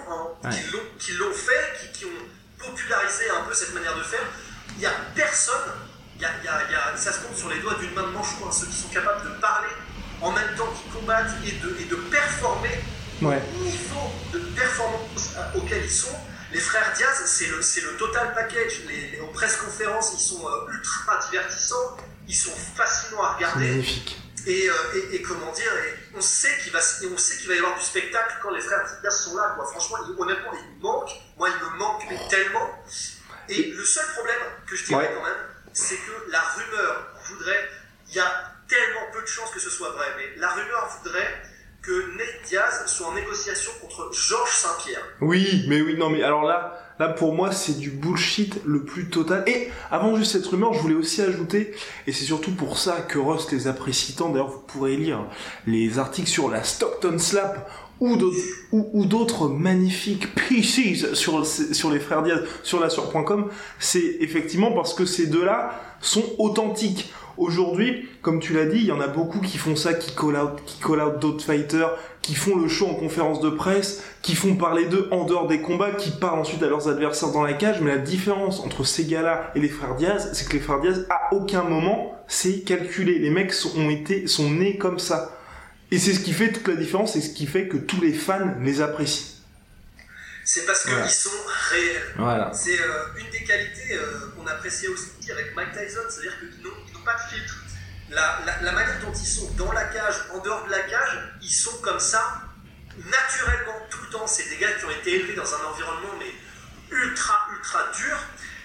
qui 0.98 1.12
l'ont 1.12 1.32
fait, 1.32 1.92
qui, 1.92 2.04
ont 2.04 2.08
popularisé 2.58 3.28
un 3.30 3.42
peu 3.42 3.52
cette 3.52 3.74
manière 3.74 3.96
de 3.96 4.02
faire. 4.02 4.24
Il 4.74 4.78
n'y 4.78 4.86
a 4.86 4.94
personne 5.16 5.72
ça 6.96 7.12
se 7.12 7.20
compte 7.20 7.36
sur 7.36 7.48
les 7.50 7.58
doigts 7.58 7.74
d'une 7.74 7.92
main 7.94 8.02
de 8.02 8.12
manchot, 8.12 8.46
hein, 8.46 8.52
ceux 8.52 8.66
qui 8.66 8.76
sont 8.76 8.88
capables 8.88 9.24
de 9.24 9.40
parler 9.40 9.68
en 10.20 10.30
même 10.30 10.54
temps 10.56 10.68
qu'ils 10.68 10.92
combattent 10.92 11.34
et 11.44 11.52
de, 11.52 11.76
et 11.80 11.84
de 11.84 11.96
performer 11.96 12.78
au 13.22 13.64
niveau 13.64 14.12
de 14.32 14.38
performance 14.38 15.34
auquel 15.54 15.84
ils 15.84 15.90
sont. 15.90 16.16
Les 16.52 16.60
frères 16.60 16.92
Diaz, 16.94 17.22
c'est 17.24 17.46
le, 17.46 17.56
le 17.56 17.96
total 17.96 18.34
package. 18.34 18.82
Les, 18.86 19.18
aux 19.20 19.28
presse 19.28 19.56
conférences, 19.56 20.12
ils 20.14 20.20
sont 20.20 20.46
euh, 20.46 20.72
ultra 20.72 21.18
divertissants, 21.30 21.96
ils 22.28 22.36
sont 22.36 22.54
fascinants 22.76 23.22
à 23.22 23.34
regarder. 23.34 23.68
Magnifique. 23.68 24.18
Et, 24.46 24.68
euh, 24.68 24.74
et, 24.94 25.16
et, 25.16 25.22
comment 25.22 25.52
dire, 25.52 25.70
on 26.14 26.20
sait 26.20 26.58
qu'il 26.62 26.72
va, 26.72 26.80
on 26.80 27.16
sait 27.16 27.36
qu'il 27.38 27.48
va 27.48 27.54
y 27.54 27.58
avoir 27.58 27.78
du 27.78 27.84
spectacle 27.84 28.36
quand 28.42 28.50
les 28.50 28.60
frères 28.60 28.84
Diaz 29.00 29.20
sont 29.24 29.36
là. 29.36 29.54
Quoi. 29.56 29.66
Franchement, 29.66 29.98
honnêtement, 30.18 30.52
ils 30.52 30.76
me 30.76 30.82
manquent. 30.82 31.22
Moi, 31.38 31.48
ils 31.48 31.64
me 31.64 31.78
manquent 31.78 32.28
tellement. 32.28 32.84
Et 33.48 33.70
le 33.70 33.84
seul 33.84 34.06
problème 34.14 34.40
que 34.66 34.76
je 34.76 34.84
dirais 34.84 35.10
quand 35.14 35.24
même, 35.24 35.38
c'est 35.72 35.96
que 35.96 36.30
la 36.30 36.40
rumeur 36.40 37.06
voudrait, 37.28 37.70
il 38.08 38.16
y 38.16 38.20
a 38.20 38.52
tellement 38.68 39.10
peu 39.12 39.22
de 39.22 39.26
chances 39.26 39.50
que 39.50 39.60
ce 39.60 39.70
soit 39.70 39.90
vrai, 39.90 40.06
mais 40.16 40.36
la 40.36 40.50
rumeur 40.50 40.88
voudrait 40.98 41.42
que 41.82 42.16
Nate 42.16 42.48
Diaz 42.48 42.84
soit 42.86 43.08
en 43.08 43.14
négociation 43.14 43.72
contre 43.80 44.10
Georges 44.12 44.54
Saint-Pierre. 44.54 45.02
Oui, 45.20 45.64
mais 45.68 45.82
oui, 45.82 45.96
non, 45.98 46.10
mais 46.10 46.22
alors 46.22 46.44
là, 46.44 46.80
là 47.00 47.08
pour 47.08 47.34
moi 47.34 47.50
c'est 47.50 47.76
du 47.78 47.90
bullshit 47.90 48.60
le 48.64 48.84
plus 48.84 49.10
total. 49.10 49.42
Et 49.48 49.68
avant 49.90 50.16
juste 50.16 50.32
cette 50.32 50.46
rumeur, 50.46 50.72
je 50.74 50.78
voulais 50.78 50.94
aussi 50.94 51.22
ajouter, 51.22 51.74
et 52.06 52.12
c'est 52.12 52.24
surtout 52.24 52.52
pour 52.52 52.78
ça 52.78 53.00
que 53.00 53.18
Rust 53.18 53.50
les 53.50 53.66
apprécie 53.66 54.14
tant. 54.14 54.28
D'ailleurs, 54.28 54.50
vous 54.50 54.60
pourrez 54.60 54.96
lire 54.96 55.26
les 55.66 55.98
articles 55.98 56.28
sur 56.28 56.48
la 56.48 56.62
Stockton 56.62 57.18
Slap 57.18 57.68
ou 58.00 59.04
d'autres 59.06 59.48
magnifiques 59.48 60.34
pieces 60.34 61.14
sur, 61.14 61.46
sur 61.46 61.90
les 61.90 62.00
frères 62.00 62.22
Diaz 62.22 62.40
sur 62.62 62.80
la 62.80 62.90
sur.com, 62.90 63.48
c'est 63.78 64.16
effectivement 64.20 64.72
parce 64.72 64.94
que 64.94 65.04
ces 65.04 65.26
deux-là 65.26 65.80
sont 66.00 66.24
authentiques. 66.38 67.12
Aujourd'hui, 67.36 68.08
comme 68.20 68.40
tu 68.40 68.52
l'as 68.52 68.66
dit, 68.66 68.78
il 68.78 68.86
y 68.86 68.92
en 68.92 69.00
a 69.00 69.08
beaucoup 69.08 69.40
qui 69.40 69.58
font 69.58 69.76
ça, 69.76 69.94
qui 69.94 70.14
call 70.14 70.36
out, 70.36 70.62
qui 70.66 70.78
d'autres 71.20 71.44
fighters, 71.44 71.96
qui 72.20 72.34
font 72.34 72.56
le 72.56 72.68
show 72.68 72.86
en 72.86 72.94
conférence 72.94 73.40
de 73.40 73.50
presse, 73.50 74.02
qui 74.20 74.34
font 74.34 74.54
parler 74.54 74.84
d'eux 74.84 75.08
en 75.10 75.24
dehors 75.24 75.46
des 75.46 75.60
combats, 75.60 75.92
qui 75.92 76.10
parlent 76.10 76.40
ensuite 76.40 76.62
à 76.62 76.68
leurs 76.68 76.88
adversaires 76.88 77.32
dans 77.32 77.42
la 77.42 77.54
cage. 77.54 77.80
Mais 77.80 77.90
la 77.90 77.98
différence 77.98 78.60
entre 78.60 78.84
ces 78.84 79.06
gars-là 79.06 79.50
et 79.54 79.60
les 79.60 79.68
frères 79.68 79.94
Diaz, 79.96 80.30
c'est 80.34 80.48
que 80.48 80.54
les 80.54 80.60
frères 80.60 80.80
Diaz, 80.80 81.06
à 81.10 81.34
aucun 81.34 81.62
moment, 81.62 82.14
c'est 82.28 82.60
calculé. 82.60 83.18
Les 83.18 83.30
mecs 83.30 83.52
ont 83.76 83.90
été, 83.90 84.26
sont 84.26 84.50
nés 84.50 84.76
comme 84.76 84.98
ça. 84.98 85.38
Et 85.90 85.98
c'est 85.98 86.12
ce 86.12 86.20
qui 86.20 86.32
fait 86.32 86.52
toute 86.52 86.68
la 86.68 86.76
différence 86.76 87.16
et 87.16 87.20
ce 87.20 87.34
qui 87.34 87.46
fait 87.46 87.68
que 87.68 87.76
tous 87.76 88.00
les 88.00 88.12
fans 88.12 88.54
les 88.62 88.80
apprécient. 88.80 89.31
C'est 90.54 90.66
parce 90.66 90.84
qu'ils 90.84 91.08
sont 91.08 91.30
réels. 91.70 92.12
Voilà. 92.18 92.52
C'est 92.52 92.78
euh, 92.78 93.06
une 93.16 93.30
des 93.30 93.42
qualités 93.42 93.94
euh, 93.94 94.34
qu'on 94.36 94.46
appréciait 94.46 94.88
aussi 94.88 95.08
avec 95.30 95.56
Mike 95.56 95.72
Tyson, 95.72 96.02
c'est-à-dire 96.10 96.38
qu'ils 96.40 96.62
n'ont 96.62 97.04
pas 97.06 97.14
de 97.14 97.34
filtre. 97.34 97.54
La, 98.10 98.38
la, 98.60 98.72
manière 98.72 99.00
dont 99.00 99.14
ils 99.14 99.26
sont 99.26 99.50
dans 99.52 99.72
la 99.72 99.84
cage, 99.84 100.14
en 100.30 100.40
dehors 100.40 100.66
de 100.66 100.70
la 100.70 100.80
cage, 100.80 101.32
ils 101.40 101.48
sont 101.48 101.78
comme 101.80 101.98
ça, 101.98 102.42
naturellement, 102.98 103.80
tout 103.88 104.00
le 104.04 104.10
temps. 104.10 104.26
C'est 104.26 104.46
des 104.50 104.58
gars 104.58 104.72
qui 104.72 104.84
ont 104.84 104.90
été 104.90 105.20
élevés 105.20 105.36
dans 105.36 105.54
un 105.54 105.64
environnement 105.72 106.12
mais 106.18 106.34
ultra, 106.98 107.48
ultra 107.56 107.90
dur 107.96 108.18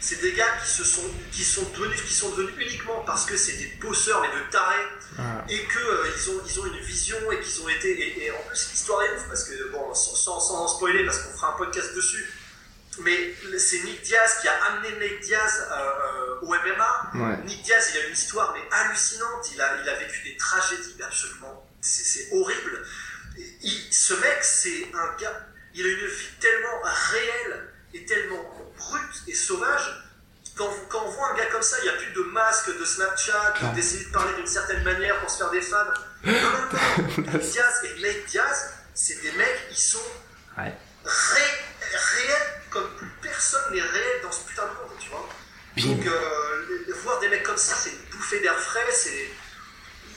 c'est 0.08 0.22
des 0.22 0.32
gars 0.32 0.56
qui 0.64 0.70
se 0.70 0.86
sont 0.86 1.04
qui 1.34 1.44
sont 1.44 1.70
devenus 1.78 2.02
qui 2.02 2.14
sont 2.14 2.30
devenus 2.30 2.56
uniquement 2.58 3.04
parce 3.06 3.26
que 3.26 3.36
c'est 3.36 3.58
des 3.58 3.68
bosseurs 3.82 4.22
mais 4.22 4.30
de 4.30 4.50
tarés 4.50 4.88
ah. 5.20 5.44
et 5.50 5.64
que 5.66 5.80
euh, 5.80 6.10
ils 6.16 6.30
ont 6.30 6.42
ils 6.48 6.60
ont 6.62 6.66
une 6.66 6.80
vision 6.80 7.18
et 7.30 7.42
qu'ils 7.42 7.62
ont 7.62 7.68
été 7.68 8.24
et, 8.26 8.32
en 8.32 8.42
plus 8.48 8.70
l'histoire 8.72 9.04
est 9.04 9.16
ouf 9.18 9.28
parce 9.28 9.44
que 9.44 9.70
bon 9.70 9.94
sans, 9.94 10.40
sans, 10.40 10.68
spoiler 10.70 11.04
parce 11.04 11.20
qu'on 11.20 11.34
fera 11.34 11.56
un 11.56 11.58
podcast 11.58 11.94
dessus 11.94 12.26
mais 13.00 13.36
c'est 13.58 13.84
Nick 13.84 14.02
Diaz 14.04 14.38
qui 14.40 14.48
a 14.48 14.54
amené 14.68 14.98
Nick 14.98 15.20
Diaz 15.20 15.68
euh, 15.70 15.76
euh, 15.76 16.40
au 16.42 16.48
MMA. 16.48 17.44
Nick 17.46 17.62
Diaz, 17.62 17.92
il 17.94 18.00
a 18.00 18.08
une 18.08 18.14
histoire 18.14 18.56
mais 18.56 18.76
hallucinante. 18.76 19.52
Il 19.54 19.62
a, 19.62 19.78
il 19.84 19.88
a 19.88 20.00
vécu 20.00 20.24
des 20.24 20.36
tragédies 20.36 20.96
absolument. 21.04 21.70
C'est 21.80 22.28
horrible. 22.32 22.84
ce 23.92 24.14
mec, 24.16 24.40
c'est 24.42 24.88
un 24.96 25.16
gars. 25.22 25.48
Il 25.76 25.86
a 25.86 25.90
une 25.90 26.08
vie 26.08 26.30
tellement 26.40 26.82
réelle 26.84 27.68
tellement 28.06 28.44
brute 28.78 29.24
et 29.28 29.34
sauvage. 29.34 30.04
Quand, 30.56 30.70
quand, 30.90 31.04
on 31.06 31.10
voit 31.12 31.32
un 31.34 31.36
gars 31.36 31.46
comme 31.48 31.62
ça, 31.62 31.78
il 31.80 31.84
n'y 31.84 31.90
a 31.90 31.94
plus 31.94 32.12
de 32.14 32.22
masque, 32.32 32.78
de 32.80 32.84
Snapchat, 32.84 33.54
d'essayer 33.76 34.06
de 34.06 34.12
parler 34.12 34.34
d'une 34.36 34.48
certaine 34.48 34.84
manière 34.84 35.20
pour 35.20 35.30
se 35.30 35.38
faire 35.38 35.52
des 35.52 35.62
fans. 35.62 35.78
Non, 36.24 36.34
non, 36.34 36.42
non. 37.18 37.38
Diaz 37.38 37.84
et 37.84 38.00
Blake 38.00 38.26
Diaz, 38.26 38.74
c'est 38.96 39.22
des 39.22 39.32
mecs, 39.34 39.68
ils 39.70 39.78
sont 39.78 40.00
réels 40.58 40.74
comme 42.70 42.90
plus 42.96 43.10
personne 43.22 43.74
n'est 43.74 43.82
réel 43.82 44.22
dans 44.24 44.32
ce 44.32 44.46
putain 44.48 44.64
de 44.64 44.70
monde, 44.70 44.98
tu 45.00 45.10
vois. 45.10 45.30
Donc, 45.78 46.08
euh, 46.08 46.94
voir 47.04 47.20
des 47.20 47.30
mecs 47.30 47.44
comme 47.44 47.58
ça, 47.58 47.76
c'est 47.76 47.92
une 47.92 48.10
bouffée 48.12 48.40
d'air 48.40 48.58
frais, 48.60 48.92
c'est 48.92 49.30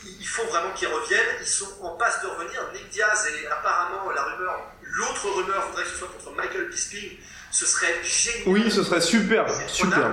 il 0.04 0.26
faut 0.26 0.44
vraiment 0.44 0.72
qu'ils 0.72 0.88
reviennent. 0.88 1.36
Ils 1.40 1.46
sont 1.46 1.70
en 1.82 1.96
passe 1.96 2.22
de 2.22 2.26
revenir. 2.26 2.60
Nick 2.72 2.88
Diaz 2.90 3.28
et 3.28 3.46
apparemment 3.48 4.10
la 4.10 4.22
rumeur, 4.22 4.72
l'autre 4.82 5.28
rumeur 5.30 5.66
voudrait 5.68 5.84
que 5.84 5.90
ce 5.90 5.96
soit 5.96 6.08
contre 6.08 6.30
Michael 6.32 6.68
Bisping. 6.68 7.18
Ce 7.50 7.66
serait 7.66 7.94
génial. 8.02 8.48
Oui, 8.48 8.70
ce 8.70 8.82
serait 8.82 9.00
super, 9.00 9.46
super. 9.68 10.12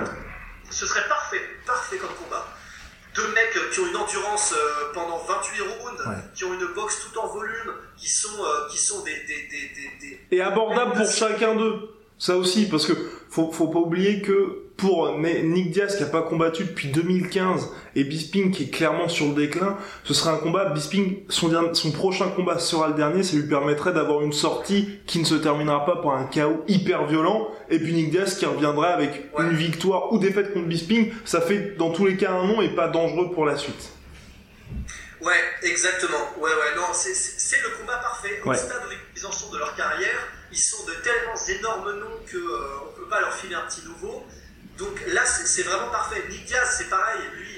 Ce 0.70 0.86
serait 0.86 1.06
parfait, 1.08 1.40
parfait 1.66 1.96
comme 1.96 2.14
combat. 2.22 2.46
Deux 3.14 3.28
mecs 3.28 3.72
qui 3.72 3.80
ont 3.80 3.86
une 3.86 3.96
endurance 3.96 4.52
euh, 4.56 4.92
pendant 4.92 5.18
28 5.18 5.60
rounds, 5.62 6.02
qui 6.34 6.44
ont 6.44 6.54
une 6.54 6.66
boxe 6.74 6.98
tout 7.00 7.18
en 7.18 7.26
volume, 7.26 7.72
qui 7.96 8.08
sont, 8.08 8.44
euh, 8.44 8.68
qui 8.70 8.78
sont 8.78 9.02
des, 9.02 9.14
des, 9.26 9.48
des, 9.48 9.98
des 10.00 10.20
Et 10.30 10.40
abordables 10.40 10.92
pour 10.92 11.10
chacun 11.10 11.54
d'eux. 11.54 11.90
Ça 12.18 12.36
aussi, 12.36 12.68
parce 12.68 12.86
que 12.86 12.92
faut, 13.30 13.50
faut 13.52 13.68
pas 13.68 13.78
oublier 13.78 14.22
que 14.22 14.67
pour 14.78 15.18
Nick 15.18 15.72
Diaz 15.72 15.96
qui 15.96 16.04
a 16.04 16.06
pas 16.06 16.22
combattu 16.22 16.64
depuis 16.64 16.88
2015 16.88 17.68
et 17.96 18.04
Bisping 18.04 18.52
qui 18.52 18.62
est 18.62 18.70
clairement 18.70 19.08
sur 19.08 19.26
le 19.26 19.34
déclin, 19.34 19.76
ce 20.04 20.14
sera 20.14 20.30
un 20.30 20.36
combat. 20.36 20.66
Bisping, 20.66 21.24
son, 21.28 21.74
son 21.74 21.90
prochain 21.90 22.28
combat 22.28 22.60
sera 22.60 22.86
le 22.86 22.94
dernier, 22.94 23.24
ça 23.24 23.36
lui 23.36 23.48
permettrait 23.48 23.92
d'avoir 23.92 24.22
une 24.22 24.32
sortie 24.32 25.00
qui 25.04 25.18
ne 25.18 25.24
se 25.24 25.34
terminera 25.34 25.84
pas 25.84 25.96
par 25.96 26.12
un 26.12 26.26
chaos 26.26 26.64
hyper 26.68 27.06
violent. 27.06 27.48
Et 27.70 27.80
puis 27.80 27.92
Nick 27.92 28.10
Diaz 28.10 28.38
qui 28.38 28.46
reviendra 28.46 28.90
avec 28.90 29.30
une 29.36 29.50
victoire 29.50 30.12
ou 30.12 30.18
défaite 30.18 30.54
contre 30.54 30.68
Bisping, 30.68 31.12
ça 31.24 31.40
fait 31.40 31.76
dans 31.76 31.90
tous 31.90 32.06
les 32.06 32.16
cas 32.16 32.30
un 32.30 32.46
nom 32.46 32.62
et 32.62 32.68
pas 32.68 32.86
dangereux 32.86 33.32
pour 33.32 33.46
la 33.46 33.56
suite. 33.56 33.90
Ouais, 35.20 35.40
exactement. 35.62 36.34
Ouais, 36.38 36.50
ouais, 36.50 36.76
non, 36.76 36.86
c'est 36.92 37.62
le 37.62 37.80
combat 37.80 37.96
parfait. 37.96 38.40
Au 38.44 38.54
stade 38.54 38.82
où 38.88 38.92
ils 39.16 39.26
en 39.26 39.32
sont 39.32 39.50
de 39.50 39.58
leur 39.58 39.74
carrière, 39.74 40.28
ils 40.52 40.58
sont 40.58 40.86
de 40.86 40.92
tellement 41.02 41.34
énormes 41.48 41.98
noms 41.98 42.20
qu'on 42.30 42.36
euh, 42.36 42.92
ne 42.92 43.02
peut 43.02 43.08
pas 43.10 43.20
leur 43.20 43.34
filer 43.34 43.56
un 43.56 43.62
petit 43.62 43.84
nouveau. 43.84 44.24
Donc 44.78 45.02
là, 45.08 45.26
c'est 45.26 45.64
vraiment 45.64 45.90
parfait. 45.90 46.24
Nick 46.30 46.44
Diaz, 46.46 46.76
c'est 46.78 46.88
pareil, 46.88 47.20
lui, 47.34 47.48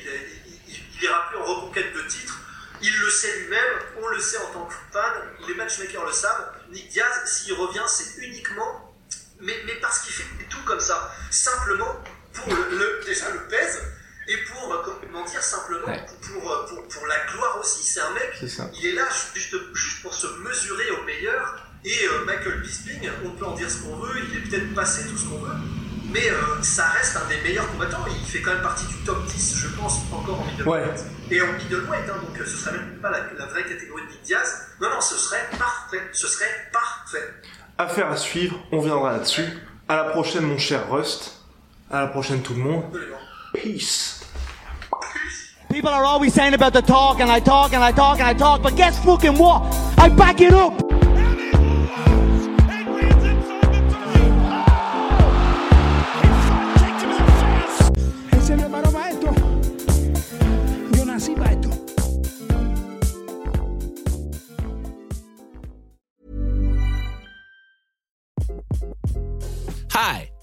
il, 0.68 0.74
il, 0.74 1.04
ira 1.04 1.28
plus 1.28 1.36
en 1.38 1.44
reconquête 1.44 1.94
de 1.94 2.00
titre. 2.08 2.40
Il 2.82 2.98
le 2.98 3.10
sait 3.10 3.40
lui-même, 3.40 3.74
on 4.02 4.08
le 4.08 4.18
sait 4.18 4.38
en 4.38 4.46
tant 4.52 4.64
que 4.64 4.74
fan, 4.90 5.12
les 5.46 5.54
matchmakers 5.54 6.06
le 6.06 6.12
savent. 6.12 6.50
Nick 6.70 6.88
Diaz, 6.88 7.12
s'il 7.26 7.52
revient, 7.52 7.84
c'est 7.86 8.22
uniquement, 8.24 8.94
mais, 9.38 9.54
mais 9.66 9.74
parce 9.82 10.00
qu'il 10.00 10.14
fait 10.14 10.24
tout 10.48 10.62
comme 10.64 10.80
ça, 10.80 11.14
simplement 11.30 12.02
pour 12.32 12.54
le, 12.54 13.02
déjà 13.04 13.28
le 13.30 13.46
pèse 13.48 13.82
et 14.28 14.36
pour, 14.44 14.72
euh, 14.72 14.82
comment 15.02 15.24
dire, 15.24 15.42
simplement 15.42 15.92
pour, 16.22 16.52
euh, 16.52 16.66
pour, 16.68 16.88
pour, 16.88 17.06
la 17.06 17.18
gloire 17.26 17.58
aussi. 17.60 17.84
C'est 17.84 18.00
un 18.00 18.14
mec, 18.14 18.42
il 18.78 18.86
est 18.86 18.92
là 18.92 19.06
juste, 19.34 19.56
juste 19.74 20.02
pour 20.02 20.14
se 20.14 20.26
mesurer 20.26 20.90
au 20.92 21.04
meilleur. 21.04 21.66
Et 21.84 22.06
euh, 22.06 22.24
Michael 22.26 22.60
Bisping, 22.60 23.10
on 23.24 23.30
peut 23.30 23.46
en 23.46 23.54
dire 23.54 23.70
ce 23.70 23.78
qu'on 23.78 23.96
veut, 23.96 24.20
il 24.22 24.36
est 24.36 24.40
peut-être 24.48 24.74
passé 24.74 25.06
tout 25.08 25.16
ce 25.16 25.24
qu'on 25.24 25.38
veut, 25.38 25.54
mais 26.12 26.22
ça 26.62 26.86
reste 26.88 27.16
un 27.16 27.28
des 27.28 27.40
meilleurs 27.42 27.70
combattants. 27.70 28.04
Il 28.08 28.26
fait 28.26 28.40
quand 28.40 28.52
même 28.52 28.62
partie 28.62 28.86
du 28.86 28.96
top 29.04 29.24
10, 29.26 29.56
je 29.56 29.68
pense, 29.80 30.00
encore 30.12 30.40
en 30.40 30.44
middleweight. 30.44 31.04
Et 31.30 31.40
en 31.42 31.52
middleweight, 31.52 32.10
hein, 32.10 32.20
donc 32.22 32.36
ce 32.38 32.56
serait 32.56 32.72
même 32.72 32.98
pas 33.00 33.10
la, 33.10 33.46
vraie 33.46 33.64
catégorie 33.64 34.02
de 34.02 34.08
Nick 34.08 34.22
Diaz. 34.22 34.68
Non, 34.80 34.88
non, 34.90 35.00
ce 35.00 35.16
serait 35.16 35.48
parfait. 35.58 36.02
Ce 36.12 36.26
serait 36.26 36.70
parfait. 36.72 37.34
Affaire 37.78 38.10
à 38.10 38.16
suivre, 38.16 38.58
on 38.72 38.80
viendra 38.80 39.12
là-dessus. 39.12 39.46
À 39.88 39.96
la 39.96 40.04
prochaine, 40.04 40.44
mon 40.44 40.58
cher 40.58 40.90
Rust. 40.90 41.40
À 41.90 42.00
la 42.00 42.06
prochaine, 42.08 42.42
tout 42.42 42.54
le 42.54 42.60
monde. 42.60 42.84
Peace. 43.54 44.20
People 45.70 45.90
are 45.90 46.04
always 46.04 46.34
saying 46.34 46.54
about 46.54 46.72
the 46.72 46.82
talk, 46.82 47.20
and 47.20 47.30
I 47.30 47.40
talk, 47.40 47.72
and 47.72 47.82
I 47.82 47.92
talk, 47.92 48.18
and 48.18 48.26
I 48.26 48.34
talk, 48.34 48.62
but 48.62 48.76
guess 48.76 48.98
fucking 49.04 49.38
what? 49.38 49.62
I 49.98 50.08
back 50.08 50.40
it 50.40 50.52
up! 50.52 50.89